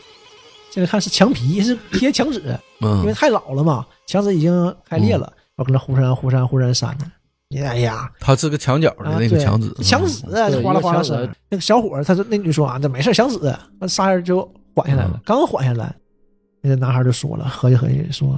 [0.78, 2.40] 进来看是墙皮，是 贴墙纸，
[2.80, 7.60] 因为嗯，太老了嘛，墙纸已经开裂了，我搁那忽闪忽闪忽闪扇的。
[7.66, 11.28] 哎呀，他是个墙角的那个墙纸，墙纸对哗啦哗啦声。
[11.50, 13.40] 那个小伙儿，他说那女说啊，这没事，墙纸。
[13.80, 15.96] 那仨人就缓下来了嗯，刚缓下来，
[16.62, 18.38] 那个男孩就说了，合计合计说，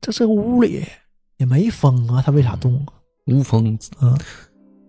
[0.00, 0.82] 这这个屋里
[1.36, 2.96] 也没风啊，他为啥动啊？
[3.26, 4.16] 无风嗯，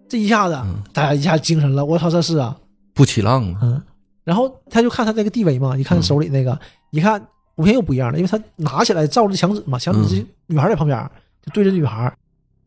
[0.07, 2.57] 这一下子嗯大家一下精神了，我操，这是啊，
[2.93, 3.59] 不起浪啊。
[3.61, 3.81] 嗯。
[4.23, 6.57] 然后他就看他那个地位嘛，一看手里那个，
[6.91, 7.19] 一看
[7.55, 11.09] 图片又不一样了，因为他拿起来照着墙纸嘛，墙纸是女孩在旁边，
[11.45, 12.11] 就对着女孩，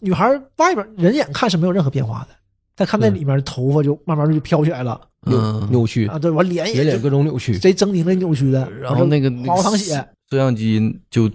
[0.01, 2.29] 女孩外边人眼看是没有任何变化的，
[2.77, 7.57] 但看那里面的头发就慢慢就飘起来了嗯，扭曲，啊，对，完脸也脸各种扭曲。
[7.59, 9.95] 贼狰狞的扭曲的，然后那个哗哗淌血，
[10.31, 11.31] 摄像机就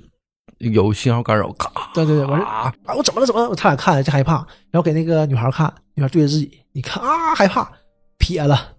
[0.60, 3.55] 有信号干扰，咔，对对对，完事啊，啊，我怎么了怎么了？
[3.55, 4.36] 他俩看就害怕，
[4.69, 7.71] 然后给那个女孩看，女孩对着自己，你看啊害怕，
[8.19, 8.73] 撇了，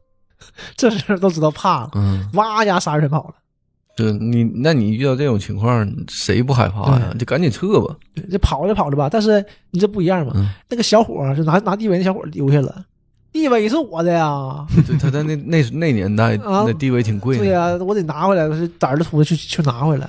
[0.76, 3.34] 这时候都知道怕了，嗯，哇一下仨人跑了。
[3.96, 7.14] 这你，那你遇到这种情况，谁不害怕呀？
[7.18, 7.94] 就赶紧撤吧。
[8.30, 12.84] 这跑着跑着吧，但是你这不一样嘛，嗯那个小伙儿就拿拿地位那小伙儿留下了，
[13.32, 17.44] 地位是我的呀， 对，他在那那那年代，啊那地位挺贵的。
[17.44, 20.08] 对呀、我得拿回来，我是胆儿的去去拿回来，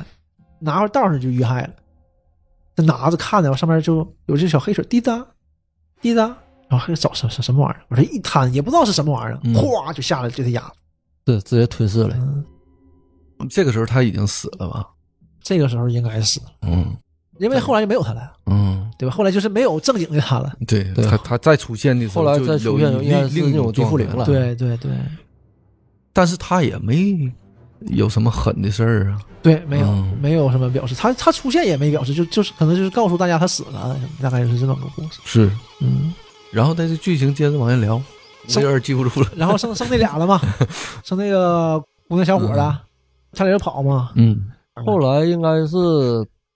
[0.59, 1.69] 拿回道上就遇害了。
[2.75, 5.25] 这拿着看着，上面就有这小黑水滴答
[5.99, 6.33] 滴答，
[6.71, 7.83] 然后还找什什什么玩意儿？
[7.89, 10.61] 我这一摊也不知道是什么玩意儿，嗯哗就下来这他丫
[11.25, 11.33] 的。
[11.35, 12.15] 是直接吞噬了。
[12.17, 12.45] 嗯，
[13.49, 14.87] 这个时候他已经死了吧？
[15.41, 16.95] 这个时候应该死了，嗯
[17.39, 19.13] 因为后来就没有他了，嗯，对吧？
[19.15, 20.53] 后来就是没有正经的他了。
[20.67, 24.91] 对对他他再出现的时候，后来再出现就有应该是另另一种那种地缚灵了对对对，
[26.13, 27.31] 但是他也没
[27.87, 29.19] 有什么狠的事儿啊？
[29.41, 35.19] 对，没有、嗯没有什么表示，他他出现也没表示，就就是可能就是告诉大家他死了，大概就是这么个故事。
[35.25, 36.13] 是，嗯，
[36.51, 39.27] 然后在这剧情接着往下聊，我有点记不住了。
[39.35, 40.39] 然后剩剩那俩了嘛，
[41.03, 42.81] 剩那个姑娘小伙了，
[43.33, 44.11] 差点就跑嘛。
[44.15, 44.41] 嗯
[44.85, 45.77] 后来应该是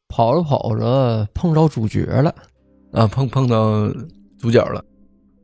[0.08, 2.34] 跑着跑着碰着主角了，
[2.92, 3.88] 啊，碰碰到
[4.40, 4.84] 主角了。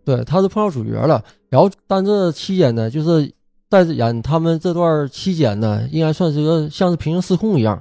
[0.04, 1.24] 对，他是碰到主角了。
[1.50, 3.32] 然后，但这期间呢，就是
[3.70, 7.80] 在演他们这段期间呢，应该算是个像是平行时空一样，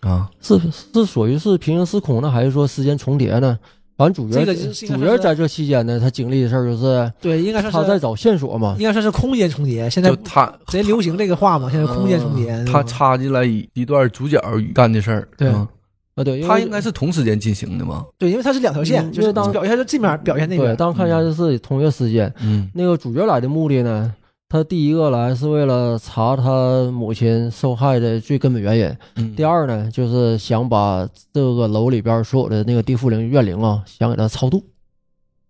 [0.00, 0.58] 啊，是
[0.94, 3.58] 是属于是平行时空呢，还是说时间重叠呢？
[4.00, 8.74] 反正主角这个主角在这期间呢，他经历的事儿就是对，应该算是他在找线索嘛。
[8.78, 9.90] 应该算是空间重叠。
[9.90, 12.64] 现在就他贼流行这个话嘛，现在空间重叠。
[12.64, 15.28] 他插进来一一段主角干的事儿。
[15.36, 15.68] 对嗯
[16.14, 18.06] 啊，对，他应该是同时间进行的嘛。
[18.16, 20.76] 对，因为他是两条线，就是当表现是这面，表现那对，边。
[20.76, 22.32] 当看一下就是同一个时间。
[22.42, 24.10] 嗯那个主角来的目的呢，
[24.50, 28.96] 他第一个来是为了查他母亲受害的最根本原因。
[29.14, 29.36] 嗯。
[29.36, 34.60] 第二呢，就是想把这个楼里边所有的那个地缚灵怨灵啊，想给他超度，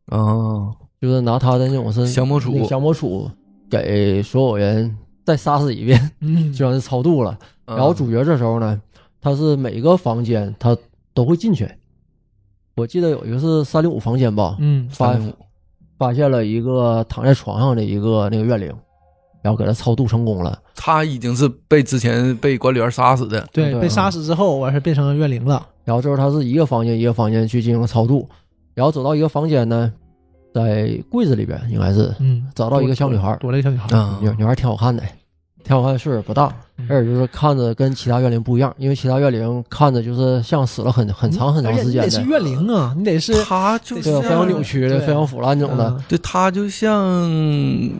[0.08, 2.68] 哦，就是拿他的那种是降魔杵。
[2.68, 3.30] 降魔杵
[3.70, 7.38] 给所有人再杀死一遍，嗯， 就算是超度了。
[7.64, 8.78] 然然后主角这时候呢，
[9.18, 10.76] 他是每个房间他
[11.14, 11.66] 都会进去。
[12.76, 15.18] 我记得有一个是三零五房间吧，嗯，发
[15.96, 18.74] 发现了一个躺在床上的一个那个怨灵，
[19.42, 20.58] 然后给他超度成功了。
[20.74, 23.46] 他已经是被之前被管理员杀死的。
[23.52, 25.66] 对，对被杀死之后，完事变成怨灵了。
[25.84, 28.28] 然后之后他是一个房间一个房间去进行超度，
[28.74, 29.92] 然后走到一个房间呢，
[30.54, 33.96] 在柜子里边应该是嗯，找到一个小女孩，躲了一个小女孩。
[33.96, 35.02] 啊女女孩挺好看的，
[35.64, 45.88] 挺好看，岁数不大，嗯而且就是看着跟其他怨灵不一样，因为其他怨灵看着就是像死了很很长很长时间的，你得是怨灵啊，你得是他就对对，非常扭曲的，非常腐烂那种的。
[45.88, 47.28] 嗯对他就像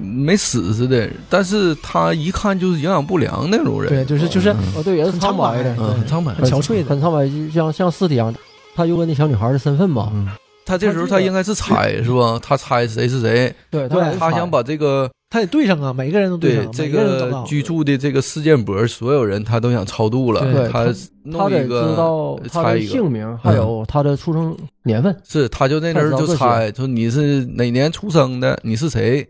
[0.03, 3.88] 没死似的，但是他一看就是营养不良那种人。
[3.90, 6.33] 对，就是就是嗯哦，对，也是很苍白的，嗯，很苍白。
[6.35, 6.88] 很憔悴的。
[6.90, 8.35] 很苍白，就像像尸体一样。
[8.75, 10.29] 他就问那小女孩的身份嘛，嗯，
[10.64, 12.38] 他这时候他应该是猜是吧？
[12.40, 20.40] 他猜谁是谁，对，对俩他想把这个他得对上啊，每个人都对上，对这个居住的这个事件簿，所有人他都想超度了。
[20.40, 25.16] 对他他得知弄一个道他的姓名，还有他的出生年份。
[25.24, 29.26] 是他就在那儿就猜，说你是哪年出生的，你是谁？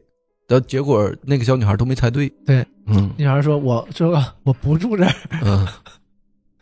[0.48, 2.28] 然后结果那个小女孩都没猜对。
[2.46, 4.10] 对，嗯女孩说：“我说
[4.42, 5.12] 我不住这儿。
[5.44, 5.68] 嗯，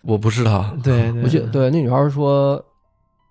[0.02, 0.74] 我不是他。
[0.82, 2.62] 对”对我记对那女孩说，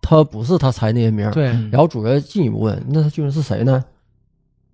[0.02, 1.30] 她不是他猜那些名。
[1.32, 3.84] 对，嗯然后主角进一步问，那他究竟是谁呢？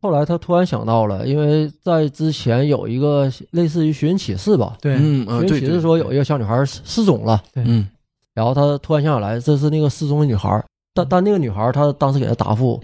[0.03, 7.87] 后来他突然想到了，因为在之前有一个类似于寻人启事吧，对，嗯啊，寻对，对人启事说有一个小女孩失失踪了，嗯
[8.33, 10.61] 然后他突然想起来这是那个失踪的女孩，
[10.93, 12.81] 但但那个女孩她当时给他答复，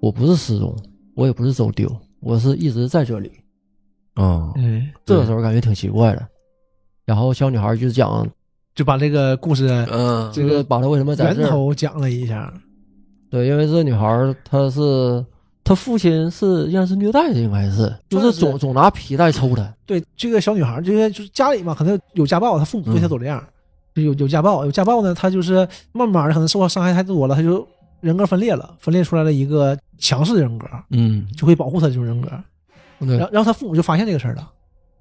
[0.00, 0.76] 我不是失踪，
[1.14, 3.32] 我也不是走丢，我是一直在这里。
[4.16, 6.28] 哦，嗯，这个时候感觉挺奇怪的。
[7.06, 8.28] 然后小女孩就讲
[8.74, 12.52] 就把这个故事嗯这个把她为什么在源这儿，头讲了一下。
[13.30, 15.24] 对，因为这女孩她是
[15.64, 19.72] 她父亲是应该是虐待的，应该是就是总总拿皮带抽他。
[19.86, 23.42] 对，这个小女孩就是就是家里嘛，可能有家暴，她父母对她都这样，
[23.94, 27.66] 就有有家暴，有家暴呢，她就是慢慢的可能受到伤害太多了，她就
[28.00, 32.28] 人格分裂了，分裂出来了一个强势的人格，嗯就会保护她这种人格。
[32.98, 34.50] 然后然后她父母就发现这个事儿了，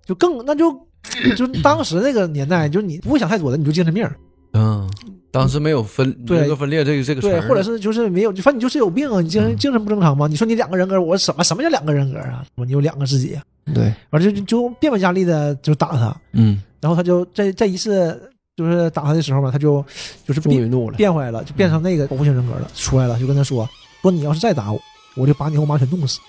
[0.06, 0.72] 就更那就
[1.36, 4.08] 就当时那个年代，就是你不会想太多的，你就精神病，
[4.54, 4.90] 嗯，
[5.32, 10.28] 当时没有分对人格分裂这个这个词对，或者是就是没有，就反正你就是有病啊，你精神嗯精神不正常吗？
[10.28, 12.46] 你说你两个人格，我什么什么叫两个人格啊？
[12.56, 13.40] 我你有两个自己，
[13.74, 19.84] 对，完了就就就变本加厉的就打他，嗯然后他就在在一次就是打他的时候嘛，他就
[20.28, 20.98] 就是变终于怒了。
[20.98, 23.68] 变回来了，就变成那个保护型人格了，出来了，就跟他说
[24.02, 24.80] 说你要是再打我，
[25.16, 26.20] 我就把你和我妈全弄死。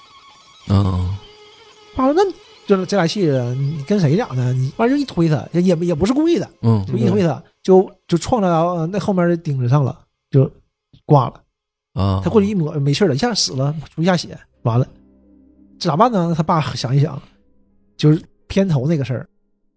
[0.68, 1.16] 嗯
[1.94, 2.22] 他说那
[2.66, 4.52] 就是这俩气人，你跟谁俩呢？
[4.52, 9.98] 你完了就一推他，也也也不是故意的，嗯就一推他，就就撞到呃那后面的钉子上了，
[10.30, 10.50] 就
[11.04, 11.34] 挂了。
[11.94, 14.86] 啊，他过去一摸，没事了，一下死了，出一下血，完了，
[15.78, 16.32] 这咋办呢？
[16.34, 17.20] 他爸想一想，
[17.98, 19.28] 就是偏头那个事儿，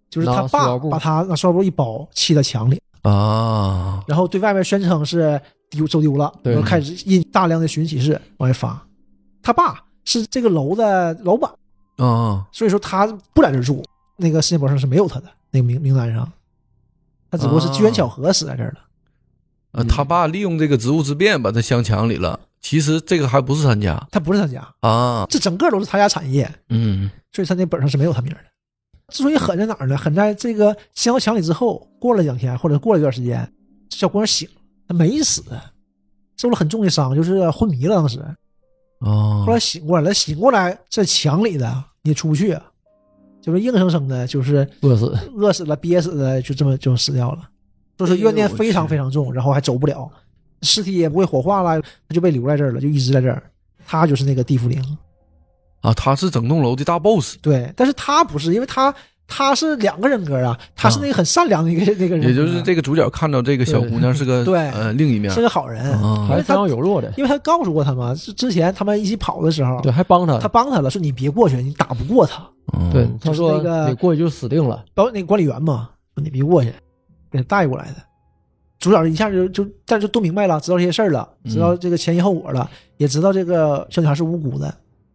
[0.09, 8.81] 就是他爸把他那塑料布一包，砌在墙里，啊，然后对外面宣称是丢走丢了，然后开始印大量的寻启事往外发。
[9.43, 11.51] 他爸是这个楼的老板，
[11.97, 13.83] 啊所以说他不在这住，
[14.15, 16.31] 那个世界博上是没有他的那个名名单上，
[17.35, 18.79] 他只不过是机缘巧合死在这儿了。
[19.71, 22.39] 啊，他爸利用这个职务之便把他镶墙里了。
[22.61, 26.49] 其实这个还不是他家他不是他家，啊，这整个都是他家产业。
[26.69, 28.49] 嗯所以他那本上是没有他名儿的。
[29.09, 29.95] 之所以狠在哪儿呢？
[29.95, 33.47] 狠在这个镶到墙里之后，过了两天或者过了一段时间，
[33.89, 35.43] 这小姑娘醒了，她没死，
[36.37, 37.95] 受了很重的伤，就是昏迷了。
[37.97, 38.33] 当时啊
[39.45, 42.57] 后来醒过来了，醒过来在墙里的你出不去，
[43.45, 45.15] 就是硬生生的，就是饿死。
[45.35, 47.47] 饿死了、憋死的，就这么就死掉了。
[47.95, 50.09] 就是怨念非常非常重，然后还走不了，
[50.63, 51.79] 尸体也不会火化了，
[52.09, 53.43] 他就被留在这儿了，就一直在这儿。
[53.85, 54.81] 他就是那个地缚灵，
[55.81, 58.91] 啊，他是整栋楼的大 boss，对，但是他不是，因为他
[59.27, 64.59] 他是两个人格啊，他是那个很善良的一个 那个人，也就是这个主角看到这个小姑娘是个对。
[64.69, 65.31] 呃另一面。
[65.33, 66.27] 是，个好人，啊。
[66.29, 72.43] 还是非常有弱的，因为他告诉过他嘛，之之前他们一起跑的时候，对，还帮他，他帮他了，说你别过去，你打不过他。
[72.77, 72.89] 嗯。
[72.91, 74.85] 对，他说那个你过去就死定了。
[74.93, 76.71] 包括那个管理员嘛，说你别过去，
[77.31, 77.95] 给他带过来的。
[78.77, 81.51] 主角一下就就，但是都明白了，知道这些事儿了，嗯。
[81.51, 84.71] 知道这个前因后果了，也知道这个小女孩是无辜的。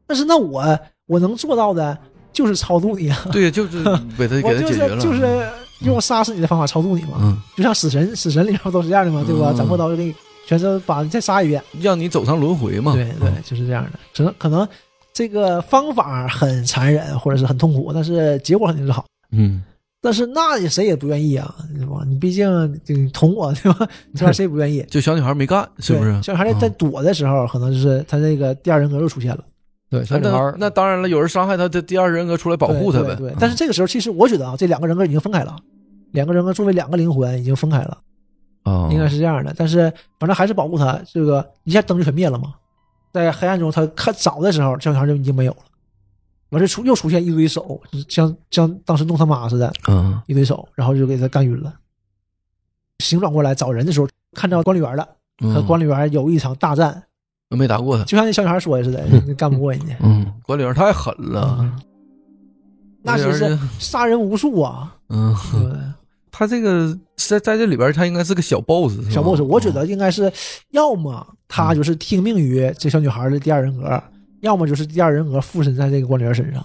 [0.06, 1.96] 但是那我我能做到的
[2.32, 3.82] 就是超度你啊，对，就是
[4.16, 5.48] 给他我给他解决了，就是就是
[5.80, 9.50] 用杀死你的方法超度你嘛，嗯，就像死神死神里面都是这样的嘛，对吧？
[9.52, 10.14] 嗯斩获刀就给你
[10.46, 13.98] 全身把你再杀一遍，让你走上轮回嘛，对对，就是这样的。
[14.14, 14.68] 可能可能
[15.12, 19.04] 这个方法很残忍或者是很痛苦，但是结果肯定是好。
[19.32, 19.62] 嗯，
[20.02, 22.02] 但是那也谁也不愿意啊，对吧？
[22.06, 23.88] 你毕竟你捅我，对吧？
[24.14, 29.44] 这玩意谁也不愿意， 就小女孩没干，是不是小女孩在在躲的时候，可能就是她这个第二人格又出现了，
[29.90, 33.06] 对，小女孩那那当然了，有人伤害他，这第二人格出来保护他呗。
[33.08, 35.56] 对对对但是这个时候，其实我觉得啊，这两个人格已经分开了，
[36.12, 37.98] 两个人格作为两个灵魂已经分开了，
[38.62, 39.52] 啊，应该是这样的。
[39.56, 42.54] 但是反正还是保护他，这个一下灯就全灭了嘛。
[43.12, 45.58] 在黑暗中，他看找的时候，小女孩就已经没有了。
[46.50, 51.74] 完事出又出现一堆手，就像像当时弄他妈似的，嗯一堆手，然后就给他干晕了。
[53.00, 55.04] 醒转过来找人的时候，看到管理员了，
[55.38, 57.02] 和嗯，管理员有一场大战，
[57.56, 59.96] 没打过他，就像那小女孩说的似的， 干不过人家。
[60.00, 61.80] 嗯，管理员太狠了，嗯。
[63.02, 64.94] 那真是杀人无数啊！
[65.08, 65.34] 嗯，
[66.30, 70.30] 他这个在在这里边，他应该是个小 boss，小 boss，我觉得应该是，
[70.72, 74.02] 要么他就是听命于这小女孩的第二人格，
[74.42, 76.62] 要么就是第二人格附身在这个管理员身上。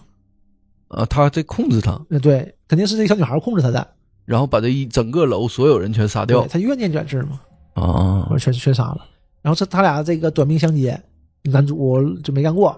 [0.89, 3.88] 啊，他在控制他，呃，对，肯定是这个小女孩控制他的，
[4.26, 7.39] 然后把这一整个楼所有人全杀掉，他怨念在这儿嘛，
[7.76, 8.28] 啊。
[8.30, 9.00] 我全全杀了。
[9.45, 10.99] 然后这他俩这个短兵相接，
[11.43, 12.75] 男主就没干过，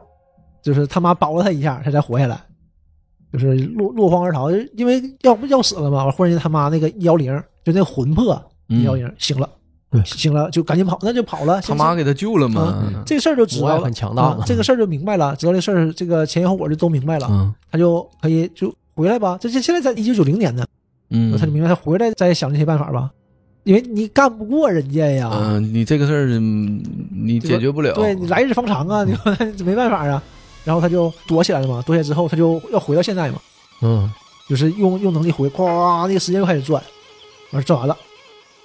[0.62, 2.38] 就是他妈保了他一下，他才活下来，
[3.32, 6.04] 就是落落荒而逃，因为要不要死了嘛。
[6.04, 9.50] 完忽然间他妈那个幺零，就那个魂魄嗯幺零醒了，
[9.90, 11.62] 对醒了就赶紧跑，那就跑了。
[11.62, 19.38] 他妈给他救了嘛，这个事儿就知道了，很强大这个事儿就明白了，知道这事儿这个前因后果就都明白了，嗯他就可以就回来吧。
[19.40, 20.66] 这这现在在一九九零年呢，
[21.12, 23.10] 嗯，他就明白他回来再想这些办法吧，
[23.68, 25.30] 因为你干不过人家呀。
[25.34, 30.24] 嗯，你这个事儿嗯你解决不了，对你来日方长啊，你说没办法啊。
[30.64, 33.40] 然后他就躲起来了嘛，躲起来之后他就要回到现在嘛，
[33.82, 34.10] 嗯，
[34.50, 36.82] 就是用用能力回，咵，那个时间又开始转，
[37.52, 37.98] 完转完了，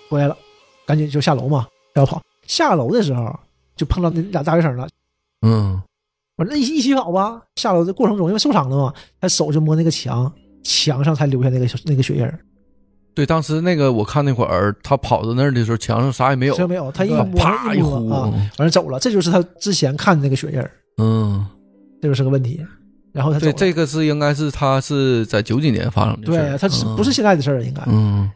[0.09, 0.37] 回来了，
[0.87, 2.21] 赶紧就下楼嘛，要跑。
[2.47, 3.39] 下楼的时候
[3.77, 4.89] 就碰到那俩大学生了，
[5.47, 5.81] 嗯
[6.37, 7.41] 完了一起一起跑吧。
[7.57, 10.33] 下楼的过程中因为受伤了嘛，他手就摸那个墙，
[10.65, 12.41] 墙上才留下那个那个血印儿，
[13.15, 21.47] 对，当时那个我看那会儿他跑到那儿的时候，墙上啥也没有这，没有，他一啪一呼，完了走了，这就是他之前看的那个血印儿，嗯，
[22.01, 22.65] 这就是个问题。
[23.13, 27.63] 然后他走对，这个是应该是他是在九几年发生的对，他不是现在的事儿？
[27.63, 28.31] 应该嗯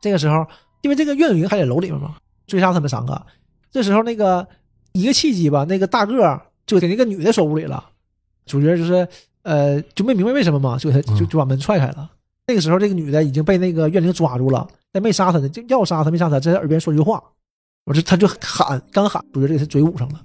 [0.00, 0.44] 这个时候，
[0.82, 3.22] 因为这个岳云还在楼里面嘛，追杀他们三个。
[3.70, 4.44] 这时候那个
[4.92, 7.84] 一个契机吧，那个大个儿就给那个女的锁屋里了。
[8.46, 9.06] 主角就是
[9.42, 12.10] 呃就没明白为什么嘛，就给他就就把门踹开了。
[12.48, 17.22] 那个时候，这个女的已经被那个怨灵抓住了，但没杀她呢，就要杀她没杀她，在她耳边说句话，
[17.84, 20.20] 我这她就喊，刚喊，主角就给他嘴捂上了，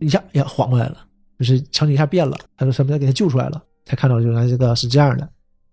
[0.00, 0.98] 一下呀缓过来了，
[1.38, 5.26] 就是场景一下变了，他说什么的给她救出来了，才看到原来这个是这样的。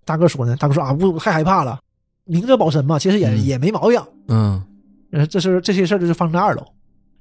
[0.06, 1.78] 大哥说呢，大哥说啊，我我太害怕了，
[2.24, 4.02] 明哲保身嘛，其实也、嗯也没毛病。
[4.30, 4.64] 嗯
[5.12, 6.66] 呃，这是这些事儿就是发生在二楼，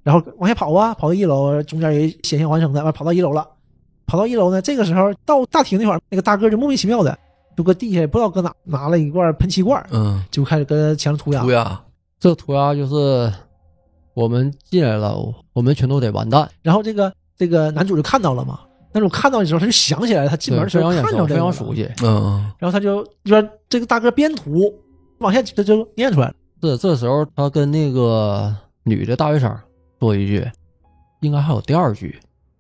[0.05, 3.47] 然后往下跑啊，跑到一楼，中间也险象环生的，完跑到一楼了，
[4.07, 7.19] 跑到一楼呢，这个时候到大厅那会儿，那个大个就莫名其妙的
[7.57, 11.51] 就搁地下不知道搁哪拿了一罐喷漆罐，嗯，就开始跟墙上涂鸦涂。
[11.51, 11.81] 鸦，
[12.19, 13.33] 这涂鸦就是
[14.15, 15.17] 我们进来了，
[15.53, 16.49] 我们全都得完蛋。
[16.63, 18.61] 然后这个这个男主就看到了嘛，
[18.93, 21.91] 男主看到的时候他就想起来了，他进门的时候看到这个非常熟悉。
[22.03, 24.73] 嗯然后他就就说这个大哥边涂
[25.19, 29.55] 往下他就念出来了，这这时候他跟那个女的大学生
[30.01, 30.47] 说一句，
[31.21, 32.19] 应该还有第二句。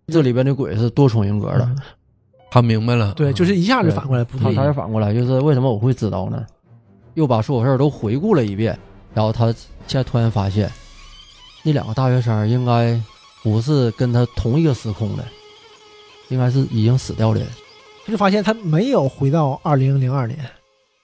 [0.09, 1.79] 这里边的鬼是多重人格的，嗯
[2.53, 6.45] 他明白了，对，就是一下就反过来不对他他是反过来，就是为什么我会知道呢？
[7.15, 8.79] 又把所有事儿都回顾了一遍，
[9.15, 9.47] 然后他
[9.87, 10.71] 现在突然发现，
[11.63, 13.01] 那两个大学生应该
[13.43, 15.25] 不是跟他同一个时空的，
[16.29, 17.49] 应该是已经死掉的人。
[18.05, 20.39] 他就发现他没有回到二零零二年。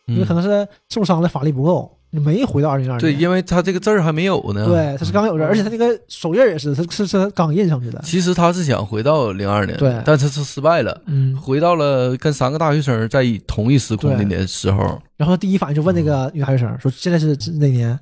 [0.04, 4.66] 因为可能是受伤的，法力不够，没回到二零二对，因为他这个字儿还没有呢。
[4.66, 8.00] 对，他是刚有字，而且他那个手印也是，他是是他刚印上去的。
[8.02, 15.00] 其实他是想回到零二年，对但是是失败了，嗯，回到了跟三个大学生在同一时空的对年时候。
[15.16, 17.98] 然后第一反应就问那个女大学生说：“现在是哪年？”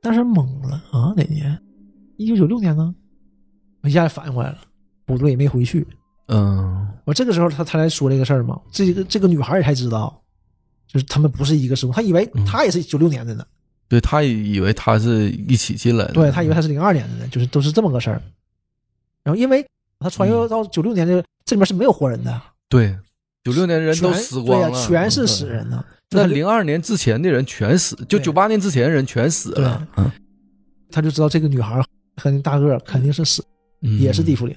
[0.00, 1.58] 当时懵了啊，哪年？
[2.16, 2.94] 一九九六年呢？
[3.82, 4.58] 我一下反应过来了，
[5.04, 5.86] 不对，没回去。
[6.28, 10.22] 嗯我这个时候他他才说这个事儿嘛，这个这个女孩也才知道，
[10.94, 13.44] 就是他们不是一个时空，他以为他也是九六年的呢，
[13.88, 18.22] 对他也以为他是一起进来的，对他以为他是零二年的呢，就是都是这么个事儿。
[19.24, 19.66] 然后因为
[19.98, 22.96] 他穿越到九六年的这里面是没有活人的，对，
[23.42, 25.26] 九六年人都死光了，全是嗯。
[25.26, 25.84] 死人呢。
[26.10, 28.20] 那零二年之前的人全死，就对。
[28.20, 30.08] 九八年之前的人全死了，嗯。
[30.92, 31.82] 他就知道这个女孩
[32.16, 33.44] 和那大个肯定是死，
[33.82, 33.98] 嗯。
[33.98, 34.56] 也是地缚灵。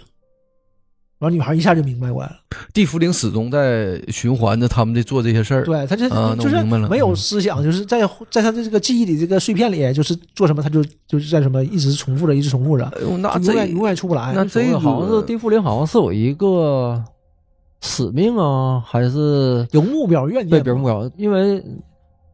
[1.20, 2.36] 然后女孩一下就明白过来了，
[2.74, 5.64] 地缚灵始终在循环着他们的做这些事儿。
[5.64, 13.20] 对，他就啊就是没有嗯思想，就是在在他的这个记忆里，这个碎片里，就是做什么，他就就是在什么一直重复着，一直重复着，永
[13.56, 14.32] 远永远出不来。
[14.36, 17.04] 那这个好像是地缚灵，好像是有一个
[17.82, 21.12] 使命啊，还是有目标愿对念嘛，别人目标？
[21.18, 21.64] 因为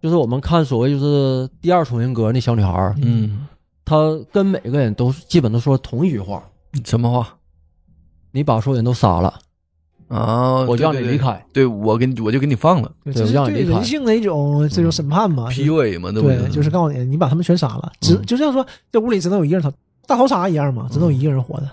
[0.02, 3.48] 就是我们看所谓就是第二重人格那小女孩儿，嗯，
[3.86, 3.96] 她
[4.34, 6.44] 跟每个人都基本都说同一句话：
[6.84, 7.34] 什么话
[8.34, 9.34] 你把所有人都杀了，
[10.10, 10.66] 啊？
[10.68, 11.46] 我就让你对对离开。
[11.54, 15.50] 对我给你，我就给你放了对，对这是对让你离开人性的一种这种审判嘛。
[15.50, 19.72] ，PUA 嘛，对不对，就是告诉你，你把他们全杀了，只嗯就像说这屋里只能有一个人逃，
[20.06, 21.68] 大逃杀一样嘛，只能有一个人活着。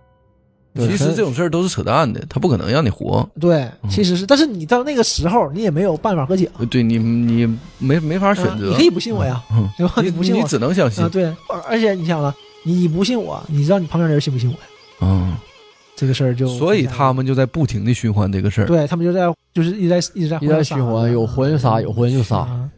[0.72, 3.28] 对其实这种事儿都是扯淡的，他不可能让你活。
[3.40, 7.44] 对，嗯其实是，但是你到那个时候，你也没有办法和解，对你，你
[7.78, 8.68] 没没法选择。
[8.68, 9.94] 啊你可以不信我呀，嗯，对吧？
[10.00, 11.08] 你不信我你只能相信啊，。
[11.08, 12.32] 对，而而且你想了，
[12.62, 14.60] 你不信我，你知道你旁边的人信不信我呀？
[15.00, 15.34] 嗯，
[16.00, 18.66] 这个事儿就所以他们就在不停的循环这个事儿。
[18.66, 22.38] 对他们就在就是一直在一直在一直在循环，有活人杀，有活人就杀。
[22.38, 22.70] 啊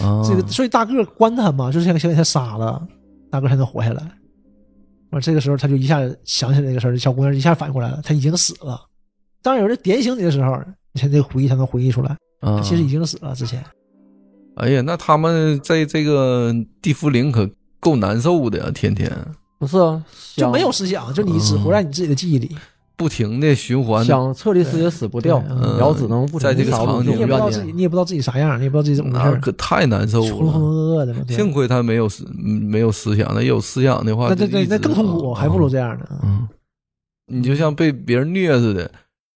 [0.00, 2.82] 啊，这个，所以大个儿关他嘛，就是想想给他杀了，
[3.30, 4.02] 大个儿才能活下来。
[5.10, 8.80] 完这个时候他就一下想起来这个事儿，小姑娘一下反应过来了，他已经死了。
[9.42, 10.58] 当然有人点醒你的时候，
[10.92, 13.62] 你才这个回忆才能回忆出来，啊其实已经死了之前。
[14.56, 17.48] 哎呀，那他们在这个地缚灵可
[17.78, 19.12] 够难受的呀，天天
[19.66, 20.04] 不是啊，
[20.36, 22.56] 就没有思想，就你只活在你自己的记忆里，
[22.96, 24.04] 不停的循环。
[24.04, 31.04] 想彻底死也死不掉，嗯然后只能不停在这个场景你也不知道自己，你也不知道自己啥样，你也不知道自己怎么回事太难受浑浑了。
[31.04, 36.06] 噩噩的幸亏他没有思嗯没有思想，那有思想的话，那对对，就一直那更痛苦，啊还不如这样呢。
[36.22, 36.48] 嗯，
[37.26, 38.90] 你就像被别人虐似的，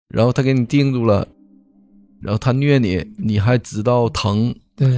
[0.09, 1.26] 然后他给你定住了，
[2.20, 4.89] 然后他虐你，你还知道疼，对，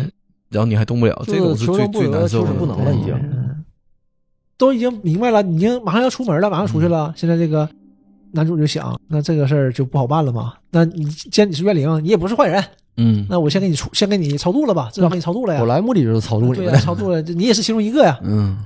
[0.51, 2.53] 然后你还动不了，这种是最最难受的。
[2.53, 3.15] 不能了已经。
[3.15, 3.40] 嗯
[4.61, 7.15] 都已经明白了，已经马上要出门了，马上出去嗯了。
[7.17, 7.67] 现在这个
[8.33, 10.53] 男主就想，那这个事儿就不好办了嘛。
[10.71, 12.63] 那你既然你是怨灵，你也不是坏人，
[12.99, 15.67] 嗯那我先给你出，先给你超度了吧，至少给你超度了呀我。
[15.67, 18.21] 来目的就是超度你对们呀，超度了， 你也是其中一个呀。
[18.23, 18.59] 嗯，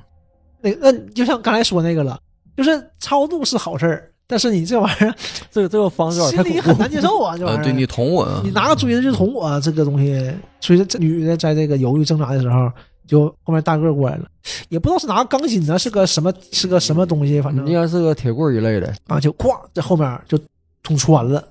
[0.61, 2.19] 那那就像刚才说那个了，
[2.57, 5.15] 就是超度是好事儿，但是你这玩意儿
[5.49, 6.59] 这个这个方式心里。
[6.59, 7.63] 很难接受啊，这玩意啊，儿。
[7.63, 10.29] 对你捅我，你拿个锥子就捅我，这个东西，
[10.59, 12.69] 所以这女的在这个犹豫挣扎的时候，
[13.07, 14.25] 就后面大个过来了，
[14.69, 17.65] 也不知道是拿个钢筋呢，是个什么，是个什么东西，反正。
[17.67, 20.37] 应该是个铁棍一类的，啊，就咵在后面就
[20.83, 21.43] 捅穿了。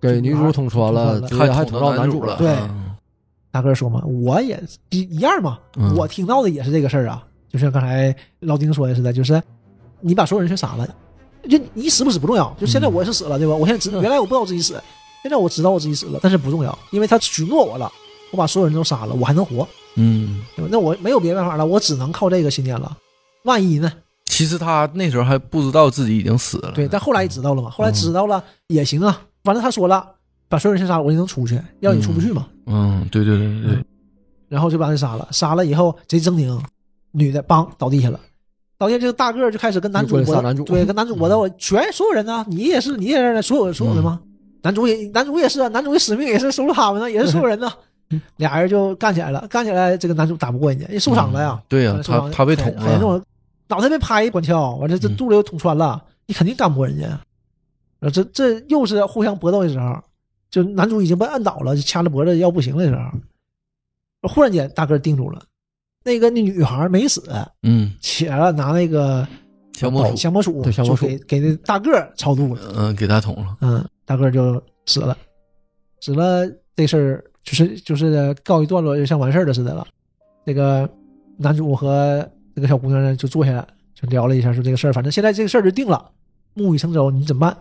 [0.00, 2.36] 给女主捅穿了，还还捅到男主主了。
[2.36, 2.48] 对。
[2.50, 2.86] 啊
[3.52, 5.92] 大个说嘛，我也一一样嘛，嗯。
[5.96, 9.42] 我听到的也是这个事儿啊，就像刚才老丁说的似的，就是
[10.00, 10.88] 你把所有人全杀了，
[11.48, 13.56] 就你死不死不重要，就现在我是死了，对吧？
[13.56, 14.80] 我现在知嗯原来我不知道我自己死，
[15.22, 17.90] 现在我知道我自己死了，但是不重要，因为他许诺我了，
[18.30, 19.66] 我把所有人都杀了，我还能活，
[19.96, 20.68] 嗯，对吧？
[20.70, 22.96] 那我没有别的办法了，我只能靠这个信念了。
[23.44, 23.92] 万一呢？
[24.26, 30.06] 其实他那时候还不知道自己已经死了，对，但后来也知道了嘛，后来知道了也行啊，反正他说了，
[30.48, 32.46] 把所有人先杀了，我就能出去，要你出不去嘛。
[32.66, 33.84] 嗯，对对对对对，
[34.48, 36.60] 然后就把他杀了，杀了以后贼狰狞，
[37.10, 38.20] 女的梆倒地下了，
[38.78, 44.20] 倒地下这个大个儿就开始跟男主搏就过来杀男主对，跟男主搏斗，全所有人呢，你也是，你也是，所有所有的吗？
[44.62, 47.72] 男主也男主也是啊，男主的使命也是收拾他们呢，也是所有人呢，
[48.36, 53.22] 俩人就干起来了，干起来这个男主打不过人家，人受伤了呀，对呀，他他被捅了，
[53.68, 55.16] 脑袋被拍一管鞘，完了这嗯。
[55.16, 57.06] 肚子又捅穿了，你肯定干不过人家。
[58.12, 60.02] 这这又是互相搏斗的时候，
[60.50, 65.42] 就男主已经被按倒了，就掐着脖子要不行的时候，忽然间大个定住了，
[66.02, 67.22] 那个那女孩没死，
[67.62, 69.28] 嗯，起来了，拿那个
[69.74, 75.16] 小魔术，降魔杵，对降魔杵就给给那大个儿超度了，嗯，给他捅了，嗯，大个儿就死了，
[76.00, 79.84] 死了这事儿就是就是告一段落，就像完事儿了似的了。
[80.44, 80.88] 那个
[81.36, 82.24] 男主和
[82.54, 86.08] 那个小姑娘呢就坐下来就聊了一下，说这个事儿，反正现在这个事儿就定了，
[86.54, 87.56] 木已成舟，你怎么办？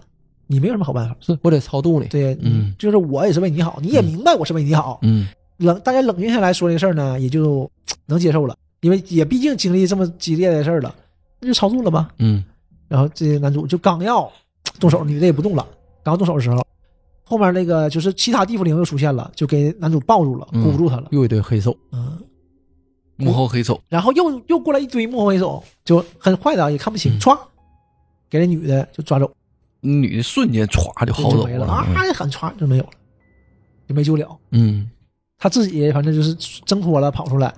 [0.45, 1.15] 你没有什么好办法。
[1.19, 2.07] 是我得超度你。
[2.07, 5.27] 对，嗯就是我也是为你好，你也明白我是为你好，嗯
[5.57, 7.69] 冷大家冷静下来说这个事儿呢，也就
[8.05, 8.55] 能接受了。
[8.81, 10.93] 因为也毕竟经历这么激烈的事儿了，
[11.39, 12.09] 那就超度了吧。
[12.19, 12.43] 嗯
[12.87, 14.31] 然后这男主就刚要
[14.79, 15.67] 动手，女的也不动了。
[16.01, 16.65] 刚要动手的时候，
[17.29, 21.09] 后面那个就是其他地府灵又出现了，就给男主抱住了，嗯箍住他了。
[21.11, 22.17] 又一堆黑手，嗯，
[23.17, 27.19] 幕后黑手，然后又又过来一堆幕后黑手，就很快的也看不清，嗯。
[27.19, 27.37] 歘，
[28.31, 29.31] 给那女的就抓走，
[29.81, 32.89] 女的瞬间歘就薅走没了啊，一喊歘就没有了，
[33.87, 34.35] 就没救了。
[34.49, 34.89] 嗯。
[35.37, 36.33] 他自己反正就是
[36.65, 37.53] 挣脱了，跑出来，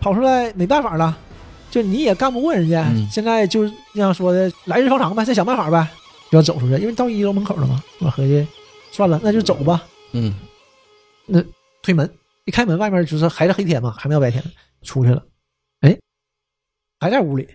[0.00, 1.16] 跑出来没办法了，
[1.70, 3.06] 就你也干不过人家，嗯。
[3.10, 5.86] 现在就那样说的来日方长呗，再想办法呗，
[6.30, 8.46] 就要走出去，因为到一楼门口了嘛，我合计
[8.92, 10.32] 算了，那就走吧，嗯。
[11.26, 11.42] 那
[11.82, 12.08] 推门
[12.44, 14.42] 一开门，外面就是还是黑天嘛，还没有白天，
[14.82, 15.24] 出去了，
[15.80, 15.98] 哎，
[17.00, 17.48] 还在屋里，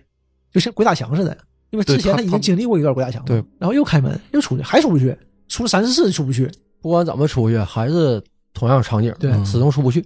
[0.52, 1.36] 就像鬼打墙似的，
[1.70, 5.16] 因为之前他他已经经历过一段鬼打墙，对，然后又开门又出去，还出不去，
[5.48, 8.22] 出了三四次出不去，不管怎么出去，还是
[8.52, 9.30] 同样场景，对。
[9.30, 9.46] 嗯。
[9.46, 10.04] 始终出不去。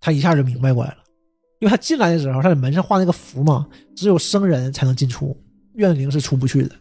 [0.00, 0.98] 他一下就明白过来了，
[1.60, 3.66] 因为他进来的时候，他在门上画那个符嘛，
[3.96, 5.34] 只有生人才能进出，
[5.74, 6.74] 怨灵是出不去的。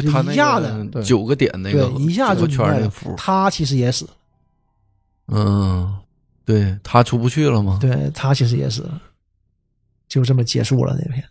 [0.00, 4.10] 就对他那一下子九个点那个对，一下就明白了圈儿那符，他其实也死了，
[5.28, 5.98] 嗯，
[6.44, 7.78] 对他出不去了吗？
[7.80, 9.00] 对他其实也死了，
[10.08, 11.24] 就这么结束了那篇。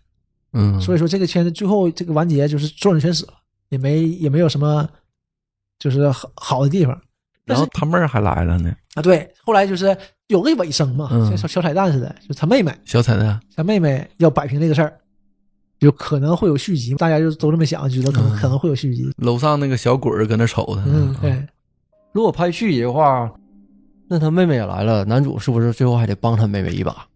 [0.52, 3.34] 嗯，所以说这个圈子最后这个完结就是所有人全死了，
[3.70, 4.88] 也没也没有什么
[5.78, 6.94] 就是好好的地方
[7.44, 9.02] 但然是后他妹儿还来了呢，啊。
[9.02, 9.96] 对，后来就是
[10.28, 14.98] 有个尾声嘛，嗯像小小彩蛋似的，就他妹妹，小彩蛋，他妹妹要摆平这个事儿，
[15.80, 19.10] 就可能会有续集，大家就都这么想，觉得可能、嗯可能会有续集。
[19.18, 21.46] 楼上那个小鬼儿搁那瞅他，嗯，对，
[22.12, 23.30] 如果拍续集的话，
[24.08, 27.06] 那他妹妹也来了，男主是不是最后还得帮他妹妹一把？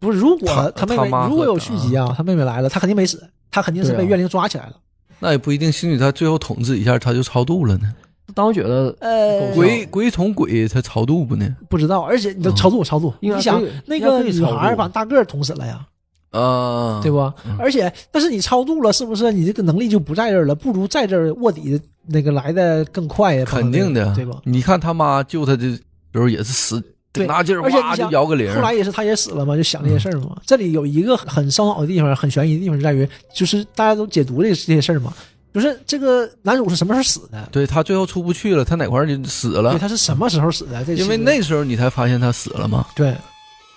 [0.00, 4.76] 不是，如果他他妹妹他如果有续集啊，他妹妹来了，他肯定没死，他肯定是被怨灵抓起来了。
[5.18, 7.92] 那也不一定，兴许他最后统治一下，他就超度了呢。
[8.34, 11.56] 当我觉得呃，鬼鬼捅鬼，他超度不呢？
[11.68, 15.84] 不知道，而且你都嗯超度超度，你想那个女孩把大个儿捅死了呀，
[16.30, 17.10] 啊，对？
[17.10, 17.18] 不？
[17.46, 20.54] 嗯而且，但是你超度了，是不是你这个能力就不在这儿了？
[20.54, 23.44] 不如在这儿卧底那个来的更快呀？
[23.46, 24.40] 肯定的，对吧？
[24.44, 25.80] 你看他妈救他的时
[26.14, 28.56] 候也是死对拿劲儿，哇就摇个铃儿。
[28.56, 30.36] 后来也是他也死了嘛，就想这些事儿嘛。
[30.46, 35.12] 这里有一个很烧脑的地方，很悬疑的地方就在于，就是大家都解读这这些事儿嘛，
[35.54, 37.48] 就是这个男主是什么时候死的？
[37.50, 39.78] 对他最后出不去了，他哪块儿就死对，了？
[39.78, 40.84] 他是什么时候死的？
[40.84, 42.86] 这因为那时候你才发现他死了嘛。
[42.94, 43.14] 对，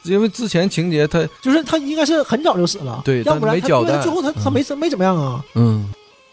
[0.03, 3.67] 因为之前情节他就是他应该是很早就死了，对要不然他
[4.01, 5.89] 最后他他没没怎么样啊，嗯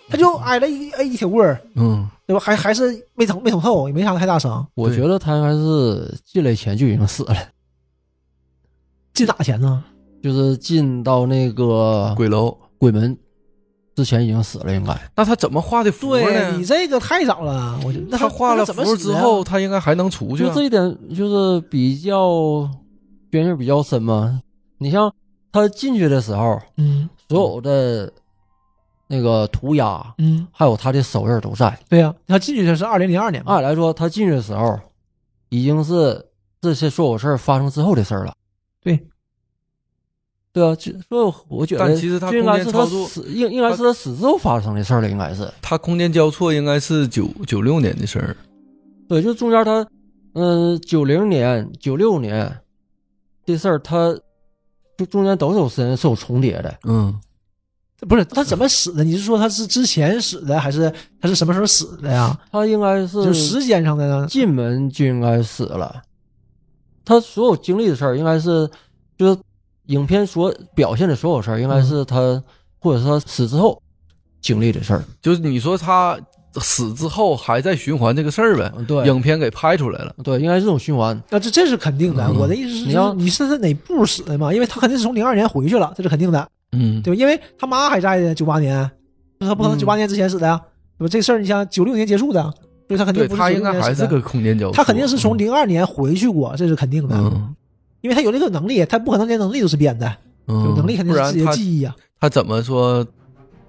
[0.09, 2.41] 他就挨了一挨一铁棍儿，嗯对吧？
[2.41, 4.67] 还还是没捅没捅透，也没啥太大伤。
[4.75, 7.35] 我觉得他应该是进来前就已经死了，
[9.13, 9.85] 进哪前呢？
[10.23, 13.17] 就是进到那个鬼楼，鬼门
[13.95, 14.99] 之前已经死了，应该。
[15.15, 16.65] 那他怎么画的符对你？
[16.65, 20.49] 这个太早了，我觉得那他画了符之后，他应该还能出去啊。
[20.49, 22.69] 就这一点就是比较
[23.31, 24.41] 悬念比较深嘛。
[24.79, 25.13] 你像
[25.53, 28.13] 他进去的时候，嗯所有的
[29.07, 31.79] 那个涂鸦，嗯，还有他的手印都在。
[31.89, 34.79] 对呀、他进去的是二零零二年嘛，按理来说，他进去的时候
[35.49, 36.27] 已经是
[36.61, 38.35] 这些所有事儿发生之后的事儿了。
[38.83, 38.99] 对，
[40.53, 45.51] 对啊，就所以我觉得，但其实他就应该是他死，应应该是他死之后发生的事儿了，应该是。
[45.61, 48.37] 他空间交错应该是九九六年的事儿。
[49.09, 49.87] 对，就中间他，
[50.35, 52.59] 嗯，九零年、九六年
[53.49, 54.15] 这事儿，他
[54.99, 56.79] 就中间都是有时间是有重叠的。
[56.85, 57.19] 嗯，
[58.01, 59.03] 不是他怎么死的？
[59.03, 62.39] 你是说他是之前死的，还是他是什么时候死的呀？
[62.53, 64.27] 他应该是就时间上的呢？
[64.29, 66.03] 进门就应该死了。
[67.07, 68.69] 他所有经历的事儿，应该是
[69.17, 69.41] 就是
[69.87, 72.43] 影片所表现的所有事儿，应该是他、
[72.79, 73.83] 或者是他死之后
[74.43, 75.03] 经历的事儿。
[75.23, 76.21] 就是你说他
[76.55, 78.73] 死之后还在循环这个事儿呗？
[78.77, 80.15] 嗯对影片给拍出来了。
[80.25, 81.21] 对，应该是这种循环。
[81.31, 82.25] 那这这是肯定的。
[82.27, 84.53] 嗯我的意思是，你要就是你是在哪部死的嘛？
[84.53, 87.21] 因为他肯定是从零二年回去了，这是肯定的，嗯，对吧？
[87.21, 88.91] 因为他妈还在呢，九八年，
[89.41, 90.61] 他不可能嗯九八年之前死的呀，
[90.99, 91.09] 对吧？
[91.11, 92.43] 这事儿你像九六年结束的，
[92.89, 94.77] 所以他肯定不是96对他应该还是个空间交错。
[94.77, 97.55] 他肯定是从零二年回去过，这是肯定的，嗯
[98.01, 100.07] 因为他有这个能力，他不可能连能力都是编的，
[100.47, 103.05] 嗯，有能力肯定是自己的记忆呀、他怎么说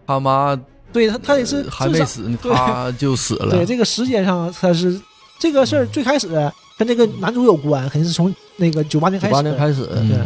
[0.05, 0.55] 他妈
[0.91, 3.51] 对他，他也是还没死呢，他就死了。
[3.51, 4.99] 对这个时间上，他是
[5.37, 6.27] 这个事儿最开始
[6.77, 9.31] 跟这个男主有关，肯定是从那个九八年开始。
[9.31, 10.17] 九八年开始，嗯对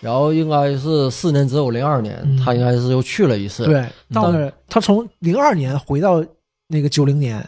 [0.00, 6.24] 然后应该是四年之后，零二年，嗯他应该是又去了一次。，对，到那儿他从零二年回到
[6.68, 7.44] 那个九零年，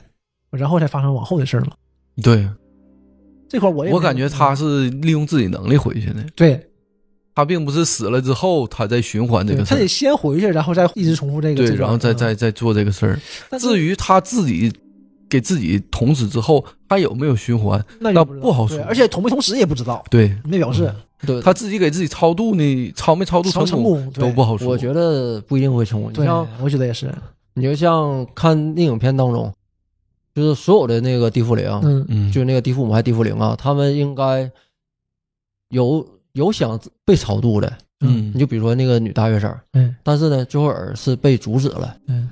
[0.51, 1.73] 然后才发生往后的事儿嘛。
[2.23, 2.49] 对，
[3.49, 6.68] 这块儿我也我感觉他是利用自己能力回去的，对
[7.39, 9.87] 他并不是死了之后他在循环这个事他得。
[9.87, 11.55] 先回去，然后再一直重复这个。
[11.55, 13.17] 对，然后再嗯再再做这个事儿。
[13.61, 14.73] 至于他自己
[15.29, 20.93] 给自己捅死之后还有没有循环，那不好说而且捅没捅死也不知道，对，没表示。
[21.25, 24.69] 对，他自己给自己超度呢，超没超度超成功都不好说。
[24.69, 26.11] 我觉得不一定会成功。
[26.11, 27.09] 你对像，我觉得也是，
[27.55, 29.55] 你就像看那影片当中，
[30.35, 34.51] 就是所有的那个地缚灵，嗯嗯，就那个地缚母还地缚灵啊，他们应该
[35.71, 36.05] 有
[36.39, 37.71] 有想被超度的。
[38.01, 41.97] 嗯你就比如说那个女大学生，嗯但是呢，最后尔是被阻止了。
[42.07, 42.31] 嗯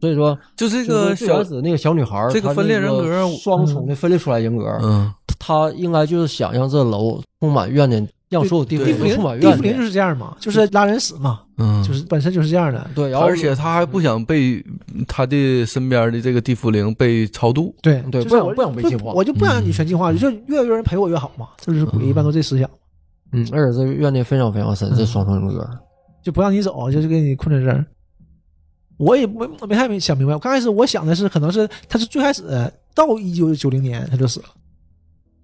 [0.00, 9.82] 所以说，就这个小子那个小女孩儿，这个分裂人格双重的分裂出来人格，嗯她应该就是想让这楼充满怨念，让所有地对府地府都充满怨灵地府灵就。
[9.82, 12.90] 是这样嘛，就是拉人死嘛，嗯，就是本身就是这样的。
[12.94, 14.64] 对，而且他还不想被
[15.06, 17.74] 他的身边的这个地缚灵被超度。
[17.82, 22.70] 对对不想不想被净化我就不想让你全净化，就越越人陪我越好嘛，这就是鬼一般都这思想，
[23.32, 25.68] 嗯，而且这怨念非常非常深，这嗯双重人格。
[26.22, 27.84] 就不让你走，就是给你困在这儿。
[28.98, 34.46] 我也没没太没想明白，我刚开始我想的是，可能是他是最开始到一九九零年他就死了，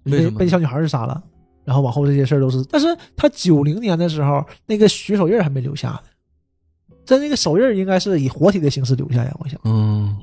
[0.03, 1.23] 被被小女孩儿杀了，
[1.65, 5.99] 然后往后这些事儿都是，但是他九零年的时候那个血手印儿还没留下呢，
[7.03, 9.59] 在那个手印儿应该是以活体的形式留下呀，我想。
[9.63, 10.15] 嗯，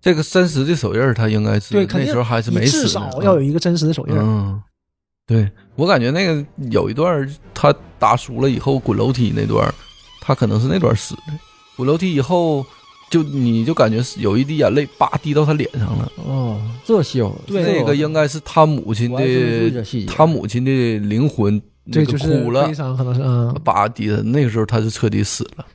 [0.00, 4.22] 这个真实的手印儿他应该是对，肯定那时候还是没你至少要有一个真实的手印儿。
[4.22, 4.62] 嗯，
[5.26, 9.74] 对我感觉那个有一段儿他打输了以后滚楼梯那段儿，
[10.20, 11.22] 他可能是那段儿死的。
[11.76, 12.64] 滚楼梯以后，
[13.10, 16.10] 就你就感觉是有一滴眼泪叭滴到他脸上了。
[16.24, 20.06] 哦，这戏有对那个应该是他母亲的。
[20.06, 25.66] 他母亲的灵魂那对，个就是哭了悲，伤，可能是嗯，叭滴的，那个时候他是彻底死了。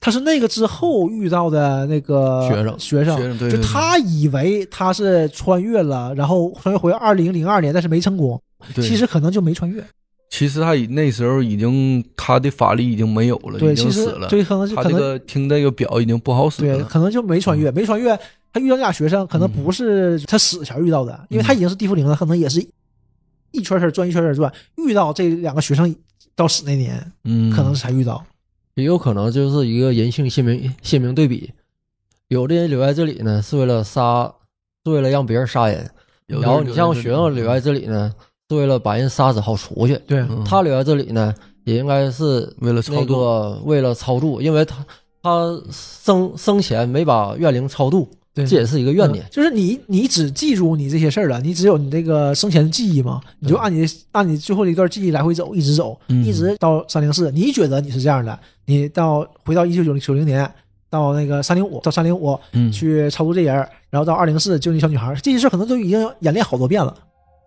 [0.00, 9.84] 他是那个之后遇到的那个学生学生，学生对对对就他以为他是穿越了，然后穿越回二零零二年，但是没成功，对其实可能就没穿越。
[10.30, 14.28] 其实他已那时候已经他的法力已经没有了，对，已经其实死了。
[14.28, 16.84] 对，可能是他这个听这个表已经不好使对，了。
[16.84, 18.18] 可能就没穿越，没穿越。
[18.50, 22.60] 他遇到那俩学生，可能不是他死前遇到的，因为他已经是地缚灵了，可能也是
[23.50, 25.94] 一圈圈转，一圈圈转，遇到这两个学生
[26.34, 28.24] 到死那年，嗯，可能是才遇到。
[28.74, 31.50] 也有可能就是一个人性鲜明鲜明对比，
[32.28, 34.32] 有的人留在这里呢是为了杀，
[34.84, 35.90] 是为了让别人杀人，
[36.26, 38.10] 然后你像学生留在这里呢
[38.52, 40.44] 是为了把人杀死好出去，对，嗯。
[40.44, 41.34] 他留在这里呢
[41.64, 44.84] 也应该是为了操作，为了超度，因为他
[45.22, 49.24] 他生生前没把怨灵超度，对，这也是一个怨念。
[49.24, 49.28] 嗯。
[49.30, 56.24] 就是你，你只记住你这些事儿了，你只有你这个生前的记忆嘛，你就按你按你最后的一段记忆来回走，一直走，嗯。
[56.24, 57.30] 一直到三零四。
[57.30, 60.50] 你觉得你是这样的，你到回到一九九零九零年，
[60.90, 63.54] 到那个三零五，到三零五嗯，去超度这人，
[63.88, 66.94] 然后到二零四救那小女孩，这些事儿可能都已经演练好多遍了，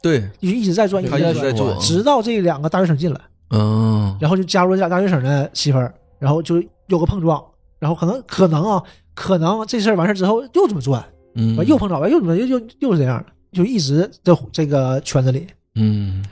[0.06, 7.44] 对，就一直在转，一直在转，一直在做，直到这两个大学生进来，嗯，然后就加入这俩大学生的媳妇儿，然后就有个碰撞，
[7.80, 8.84] 然后可能可能啊，
[9.16, 11.04] 可能这事儿完事儿之后又这么转。
[11.34, 15.48] 嗯，完又碰着了，又怎么又又又是这样，就一直在这个圈子里。
[15.74, 16.24] 嗯，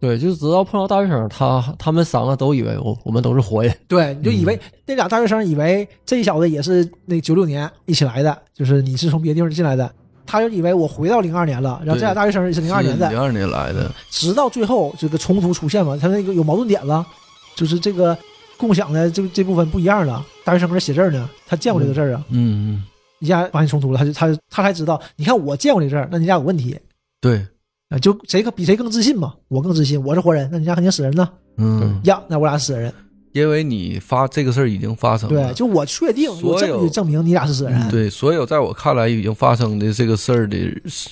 [0.00, 9.92] 对，就直到碰到大学生，他他们三个都以为我我们都是活人，对，你就以嗯为、那俩大学生以为这小子也是那九六年一起来的，就是你是从别的地方进来的，
[10.26, 17.06] 他就以为我回到零二年了，然后这俩大学生也是零二年的，零二年来的，直到最后这个冲突出现嘛，他那个有矛盾点了，
[17.54, 18.16] 就是这个
[18.56, 20.24] 共享的这这部分不一样了。
[20.44, 22.84] 大学生搁那写字呢，他见过这个字啊，嗯，嗯
[23.20, 26.78] 一下发现冲突了，他就他他才知道，你看我见过这字儿，那你俩有问题。
[27.20, 27.44] 对，
[27.88, 31.28] 啊，就谁可比谁更自信嘛，我更自信，我是活人，那你俩肯定死人呢。
[31.56, 32.92] 嗯，呀，那我俩死人。
[33.36, 37.88] 因为你发这个事儿已经发生了对，就我确定有所有证据证明你俩是死人。
[37.90, 40.56] 对，所有在我看来已经发生的这个事儿的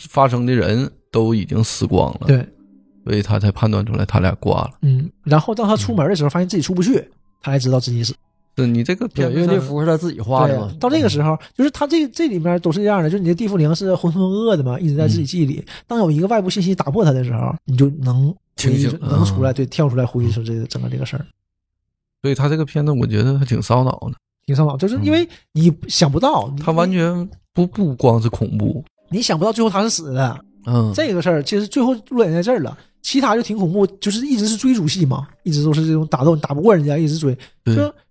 [0.09, 2.47] 发生的人都已经死光了，，对，
[3.05, 4.71] 所以他才判断出来他俩挂了。
[4.81, 5.11] 嗯。
[5.23, 7.07] 然后当他出门的时候，发现自己出不去，
[7.43, 8.15] 他才知道自己死。
[8.57, 15.65] 是你这个对，因为那符是他自己画的嘛。，到这个时候，就是他这这里面都是这样的，就是你的地缚灵是浑浑噩噩的嘛，一直在自己记忆里。
[15.87, 21.27] 当有一个外部信息打破他的时候，你就能回忆清醒能出来，嗯对，跳出来回忆出这个整个这个事儿。
[22.25, 24.15] 所以他这个片子我觉得还挺烧脑的，
[24.47, 32.75] 挺烧脑，就是因为你想不到，你他完全不不光是恐怖，你想不到最后他是死的嗯，这个事儿，其实最后落点在这儿了。
[33.03, 37.37] 其他就挺恐怖，就是一直是追逐戏嘛，一直都是这种打斗，你打不过人家，一直追，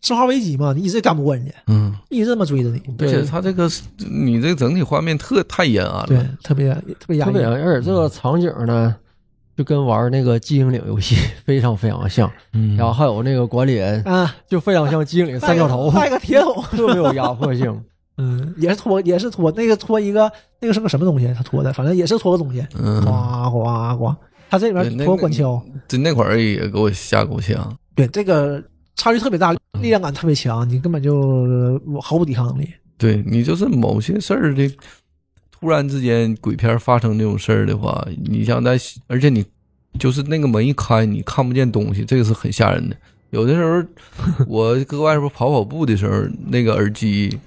[0.01, 8.95] 生化危机嘛，你一直干不过人家，嗯，一直这么追着你，而且他这个你这个整体画面特太阴暗了对，，特别特别压抑特别，而且这个场景呢，
[9.55, 17.83] 就跟玩那个寂静岭游戏 非常非常像，嗯，然后还有那个管理人啊，就非常像寂静岭三角头，带个铁桶， 特别有压迫性。
[18.17, 21.33] 嗯，也是拖，也是拖，那个拖一个，那个是个什么东西？
[21.35, 24.15] 他拖的，反正也是拖个东西，嗯，哗哗哗，
[24.51, 28.63] 他这里面拖管锹，这那会儿也给我吓够呛，对，这个
[28.95, 29.51] 差距特别大，
[29.81, 32.69] 力量感特别强，你根本就呃毫无抵抗能力。
[32.99, 34.71] 对你就是某些事儿的，
[35.63, 39.45] 突然之间鬼片发生这种事儿的话，你想在，而且你
[39.97, 42.97] 就是那个门一开，你看不见东西，这个是很吓人的。
[43.29, 43.81] 有的时候，
[44.45, 47.39] 我搁外边跑跑步的时候，那个耳机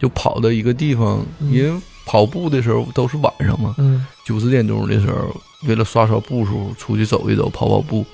[0.00, 5.32] 就跑到一个地方，嗯因为跑步的时候都是晚上嘛，嗯九十点钟的时候，
[5.68, 8.04] 为了刷刷步数，出去走一走，跑跑步。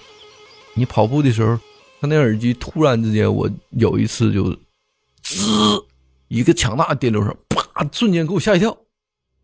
[0.75, 1.59] 你跑步的时候，
[1.99, 4.55] 他那耳机突然之间，我有一次就
[5.23, 5.83] 滋
[6.29, 8.77] 一个强大的电流声，啪，瞬间给我吓一跳。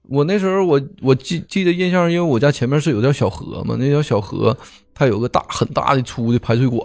[0.08, 4.56] 我那时候我我记记得印象，因为我家前面是有条小河嘛，那条小河
[4.92, 6.80] 它有个大很大的粗的排水管，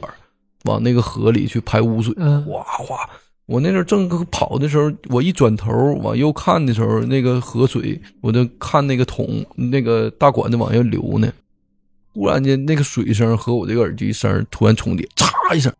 [0.65, 3.09] 往那个河里去排污水，嗯哗哗。
[3.47, 5.71] 我那时候正跑的时候，我一转头
[6.03, 11.31] 往右看的时候，那个河水，我就看那个桶那个大管子往下流呢。
[12.13, 15.71] 忽然间，那个水声和我这个耳机声突然重叠，嚓一声，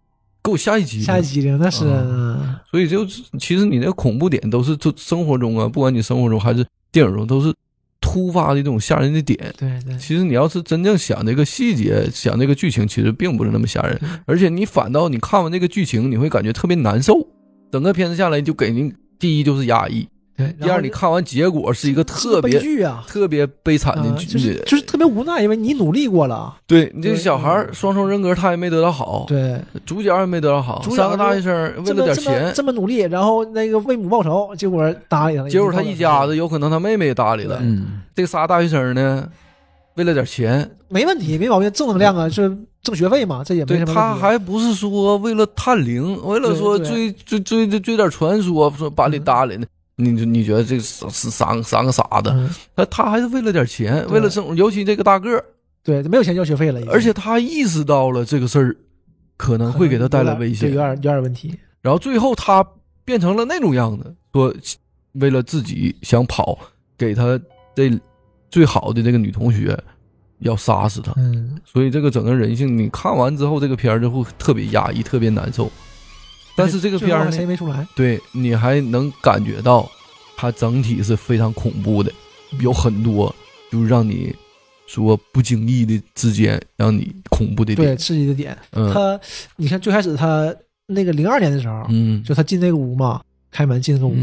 [0.41, 1.05] 给我吓一激灵。
[1.05, 3.05] 吓一激灵，那是啊所以就，
[3.37, 7.53] 其实你那个恐怖点都是就生活中啊，不管你生活中还是电影中，都是
[7.99, 9.37] 突发的这种吓人的点。
[9.57, 17.27] 对对，其实你要是真正想这个细节，想这个剧情，其实并不是那么吓人，而且你反倒你看完这个剧情，你会感觉特别难受。
[17.71, 20.07] 整个片子下来就给您第一就是压抑，
[20.37, 23.03] 对，第二你看完结果是一个特悲别剧啊。
[23.07, 39.27] 特别悲惨的啊，剧，就是就是特别无奈，因为你努力过了，对你这个小孩儿双重人格他也没得到好，对，主角也没得到好，三个大学生为了点钱，这么努力，然后那个为母报仇，结果搭理他了，结果他一家子有可能他妹妹也搭理了，嗯，这仨大学生呢，
[39.95, 43.93] 为了点钱，没问题，没毛病，正能量啊，就是挣学费嘛，这也没什么。
[43.95, 49.65] 他还不是说为了探灵，为了说追追追追追点传说，说把你搭理呢。
[49.99, 52.29] 你你觉得这是是三个三个傻子？
[52.29, 55.43] 嗯，他他还是为了点钱，为了生活，尤其这个大个儿，
[55.83, 58.75] 对，没有钱交学费了，而且他意识到了这个事儿
[59.35, 61.53] 可能会给他带来危对，险有，点有点问题。
[61.81, 62.65] 然后最后他
[63.03, 64.53] 变成了那种样子，说
[65.13, 66.57] 为了自己想跑，
[66.97, 67.39] 给他
[67.75, 67.91] 这
[68.49, 69.77] 最好的这个女同学
[70.39, 75.71] 要杀死他，嗯，所以这个整个人性，你看完之后，这个片儿就会特别压抑，特别难受。
[76.57, 77.87] 但是这个片儿谁也没出来？
[77.95, 79.89] 对你还能感觉到
[80.35, 82.11] 它整体是非常恐怖的，
[82.59, 83.33] 有很多
[83.71, 84.35] 就是让你
[84.87, 87.97] 说不经意的之间让你恐怖的对，点。
[87.97, 88.57] 刺激的点。
[88.71, 89.19] 嗯他，
[89.55, 90.53] 你看最开始他
[90.87, 94.15] 那个零二年的时候，嗯就他进那个屋嘛，开门进那个屋，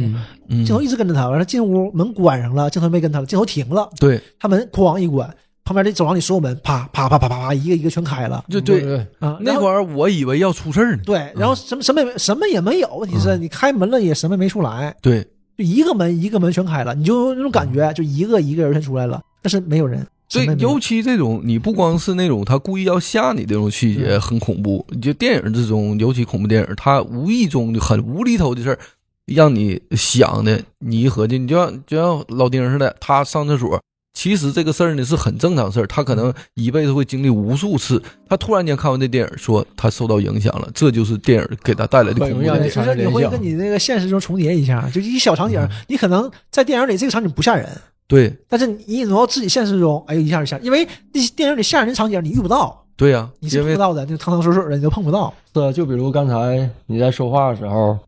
[0.65, 5.29] 镜头一直跟着他，完了进屋门关上了，镜头没跟他了，镜头停了，对，他门哐一关，
[5.65, 9.39] 旁边的走廊里所有门啪啪啪啪啪啪一个一个全开了就对对，啊。
[9.41, 11.03] 那会儿我以为要出事儿呢。
[11.05, 15.23] 对，然后什么什么也没什么也没有，问题是嗯你开门了也什么也没出来，对，
[15.57, 20.07] 就一个门一个门全开了，你就那种感觉，就一个一个人全出来了，但是没有人。
[20.29, 28.79] 什对么也，没有尤其这种你不光是那种他故意要吓你这种细节嗯很恐怖，就电影之中，尤其恐怖电影，他无意中就很无厘头的事儿，
[29.27, 33.81] 让你想的，你一合计，你就像就像老丁似的，他上厕所，
[34.25, 42.75] 其实这个事儿呢是很正常事儿，他可能一辈子会经历无数次，他突然间看完这电影，说他受到影响了，这就是电影给他带来的恐怖对，很容易让你点。
[42.75, 47.69] 就是你会跟你那个现实中重叠一下，就一小场景，你可能在电影里这个场景不吓人，
[48.09, 55.35] 对但是你挪到自己现实中，哎，一下就吓，因为那些电影里吓人的场景你遇不到，对呀、你是碰不到的，就汤汤水水的你都碰不到。
[55.53, 57.99] 是啊，就比如刚才你在说话的时候，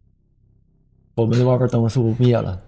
[1.15, 2.59] 我们这外边灯是不是灭了？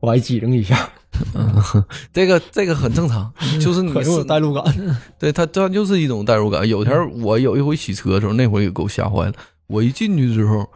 [0.00, 0.88] 我还机灵一下，
[2.12, 4.64] 这个这个很正常，就是你是代入感。
[5.18, 6.68] 对他，他就是一种代入感。
[6.68, 9.32] 有天儿我有一回洗车的时候，那会儿也给我吓坏了。
[9.66, 10.68] 我一进去之后，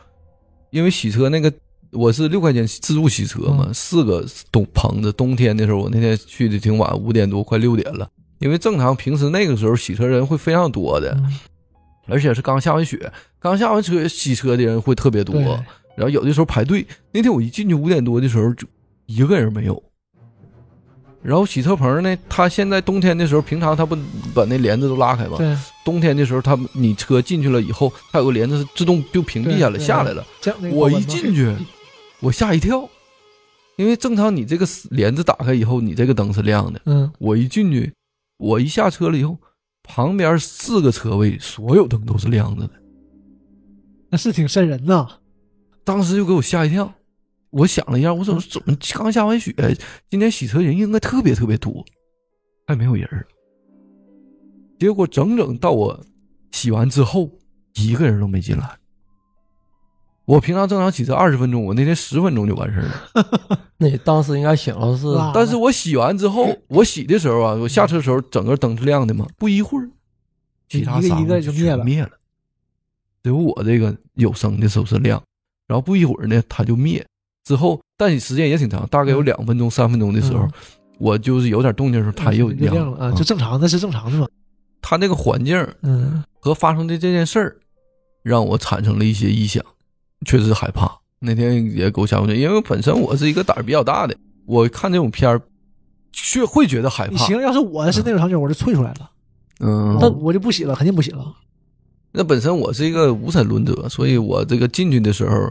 [0.70, 1.52] 因为洗车那个
[1.92, 5.12] 我是六块钱自助洗车嘛，四个冬棚子。
[5.12, 8.08] 冬天的时候，我那天去的挺晚，五点多快六点了。
[8.38, 11.38] 因为正常平时那个时候洗车人会非常多的，嗯
[12.06, 15.38] 而且是刚下完雪，刚下完车洗车的人会特别多。
[15.96, 18.66] 然后有的时候排队，那天我一进去五点多的时候，就
[19.06, 19.80] 一个人没有。
[21.22, 23.94] 然后洗车棚呢，它现在冬天的时候，平常它不
[24.34, 25.36] 把那帘子都拉开吗？
[25.36, 25.54] 对，
[25.84, 30.24] 冬天的时候，它你车进去了以后，它有个帘子是自动就屏蔽下来对对下来了。
[30.60, 31.54] 那个我一进去，
[32.20, 32.88] 我吓一跳，
[33.76, 36.80] 因为正常你这个帘子打开以后，你这个灯是亮的。
[36.86, 37.92] 嗯，我一进去，
[38.38, 39.36] 我一下车了以后，
[39.82, 42.70] 旁边四个车位所有灯都是亮着的，
[44.08, 45.06] 那是挺瘆人呐。
[45.84, 46.90] 当时就给我吓一跳。
[47.50, 49.54] 我想了一下，我怎么怎么刚下完雪，
[50.08, 51.84] 今天洗车人应该特别特别多，
[52.66, 53.26] 还没有人儿。
[54.78, 56.00] 结果整整到我
[56.52, 57.30] 洗完之后，
[57.74, 58.76] 一个人都没进来。
[60.26, 63.60] 我平常正常洗车二十分钟，我那天十分钟就完事儿了。
[63.78, 69.90] 那你当时应该想的是，但是我洗完之后，我洗的时候啊，我下车的时候整个灯是亮的嘛，不一会儿，
[70.68, 72.10] 其他一个一个就灭了灭了。
[73.24, 75.20] 只有我这个有声的时候是亮，
[75.66, 77.04] 然后不一会儿呢，它就灭。
[77.44, 80.50] 之后，但时间也挺长，大概有嗯两分钟、三分钟的时候，嗯
[80.98, 84.28] 我就是有点动静的时候，它又就亮了啊，就正常，那是正常的嘛。
[84.82, 87.56] 他那个环境嗯和发生的这件事儿，
[88.22, 89.64] 让我产生了一些臆想，
[90.26, 90.90] 确实害怕。
[91.18, 94.16] 那天也给我吓过去，因为本身我是一个胆儿比较大的，
[94.46, 95.40] 我看这种片儿，
[96.12, 97.12] 却会觉得害怕。
[97.12, 99.10] 你行，要是我是那种场景，我就退出来了，
[99.60, 101.34] 嗯，那我就不洗了，肯定不洗了。
[102.12, 105.50] 那本身我是一个无神论者，所以我这个进去的时候，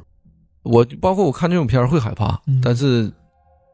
[0.71, 3.11] 我包括我看这种片儿会害怕，嗯但是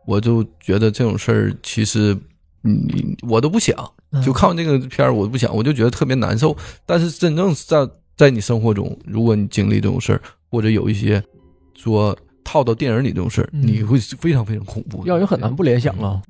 [0.06, 2.18] 我就觉得这种事儿其实，
[2.62, 3.76] 你我都不想，
[4.12, 6.56] 嗯就看完这个片儿我不想，我就觉得特别难受。
[6.86, 7.78] 但是真正在
[8.16, 11.22] 在你生活中，如果你经历这种事儿，或者有一些
[11.76, 16.22] 说套到电影里这种事儿，嗯你会非常非常恐怖，让人很难不联想啊。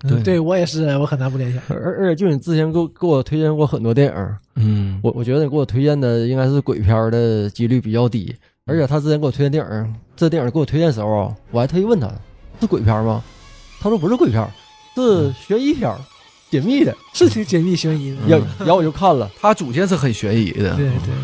[0.00, 1.62] 对嗯对我也是，我很难不联想。
[1.68, 8.34] 而而且就你之前给我给我推荐过很多电影，嗯，我我觉得你给我推荐的应该是鬼片儿的几率比较低。
[8.66, 12.06] 而且他之前给我推荐电影，这电影给我推荐的时候啊，我还特意问他
[12.60, 13.24] 是鬼片吗？
[13.80, 14.46] 他说不是鬼片，
[14.94, 15.98] 是悬疑片儿，
[16.50, 16.94] 解密的。
[17.14, 18.16] 是挺解密悬疑的。
[18.28, 21.14] 然后然后我就看了，它主线是很悬疑的，对对，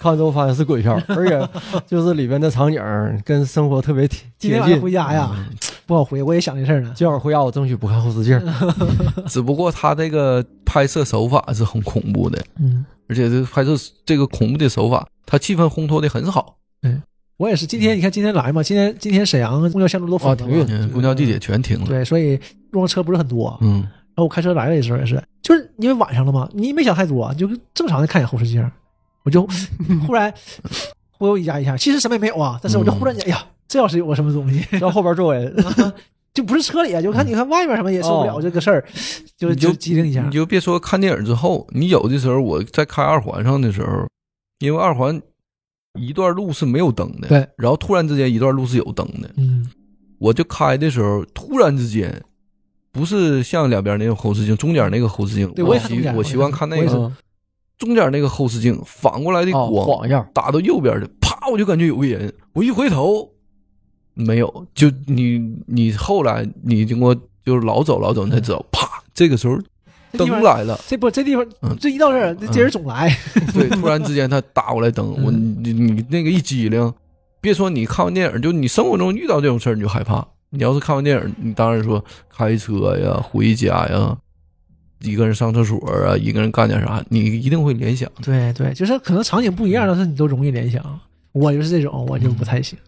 [0.00, 1.48] 看完之后发现是鬼片，而且
[1.86, 2.82] 就是里边的场景
[3.24, 4.90] 跟生活特别贴贴今天晚上回。
[4.90, 5.46] 家呀，嗯
[5.86, 6.92] 不好回，我也想这事儿呢。
[6.96, 8.40] 今晚回家我争取不看后视镜。
[9.28, 16.56] 只不过他这个拍摄手法是很恐怖的，嗯，而且这个拍摄这个恐怖的手法，他气氛烘托的很好，
[17.36, 17.66] 我也是。
[17.66, 20.88] 今天你看，今天来嘛，今天今天沈阳公交线路都封了。
[20.92, 22.38] 公交地铁全停了，对，所以
[22.70, 23.56] 路上车不是很多。
[23.60, 28.64] 嗯，然后我开车来的时候也是，就是因为晚上了嘛，你没想太多，就正常的看一眼后视镜，
[29.24, 29.46] 我就
[30.06, 30.32] 忽然
[31.10, 35.54] 忽悠一下一下，其实什么也没有啊，但是我就忽然间，哎呀，这要是有个什么东西，然后后边坐人，
[36.34, 38.42] 就不是车里啊，就看你看外面什么也受不了哦。
[38.42, 38.84] 这个事儿，
[39.36, 40.22] 就就机灵一下。
[40.24, 40.30] 你。
[40.32, 44.06] 就别说看电影之后，你有的时候我在开二环上的时候，
[44.58, 45.20] 因为二环
[45.98, 49.68] 一段路是没有灯的，对，然后突然之间一段路是有灯的，嗯，
[50.18, 52.22] 我就开的时候，突然之间。
[52.96, 57.12] 不是像两边那个后视镜，中间那个后视镜，对我我也看中间习我习惯看那个
[57.76, 63.28] 中间那个后视镜反过来的哦，光，晃一下，打到右边的，啪，我就感觉有个人，我一回头，
[64.12, 67.12] 没有，就你你后来你经过
[67.44, 69.58] 就是老走老走，你才知道，啪，这个时候
[70.16, 73.14] 灯来了，这不这地方嗯这一到这儿，这这人总来，
[73.52, 76.92] 对，突然之间他打过来灯，我嗯你你那个一激灵，
[77.40, 80.26] 别说你看完电影，就你生活中遇到这种事儿你就害怕。
[80.50, 82.02] 你要是看完电影，你当然说
[82.34, 84.16] 开车呀、回家呀，
[85.00, 88.08] 一个人上厕所啊，一个人干点啥，你一定会联想。
[88.22, 90.80] 对对，就是可能场景不一样，但是你都容易联想。
[91.32, 92.78] 我就是这种，我就不太行。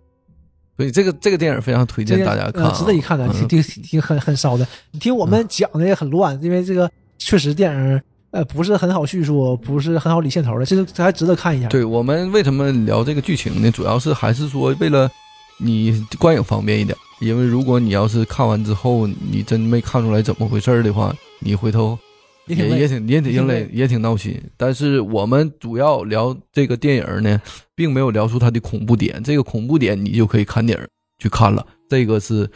[0.76, 4.64] 所以这个这个电影非常推荐大家看、值得一看的，挺嗯挺挺很很烧的。
[4.92, 6.88] 你听我们讲的也很乱，因为这个
[7.18, 8.00] 确实电影
[8.30, 11.68] 呃不是很好叙述，不是很好理线头的，其实这还值得看一下。
[11.68, 13.70] 对我们为什么聊这个剧情呢？
[13.70, 15.10] 主要是还是说为了
[15.58, 21.98] 你观影方便一点，因为如果你要是看完之后你真没看出来怎么回事儿的话，你回头
[22.46, 24.38] 也挺也也挺也挺累也挺闹心。
[24.56, 27.40] 但是我们主要聊这个电影呢，
[27.74, 30.86] 并没有聊出它的恐怖点，这个恐怖点你就可以看电影
[31.18, 32.46] 去看了，这个是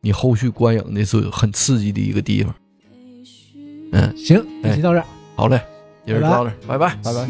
[0.00, 2.52] 你后续观影的是很刺激的一个地方。
[3.92, 5.04] 嗯，行，本期到这儿。
[5.36, 5.60] 好嘞，
[6.04, 6.96] 今儿就到这儿，拜拜。
[7.02, 7.26] 拜拜。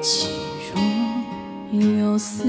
[0.00, 0.28] 其
[0.72, 2.44] 中有丝，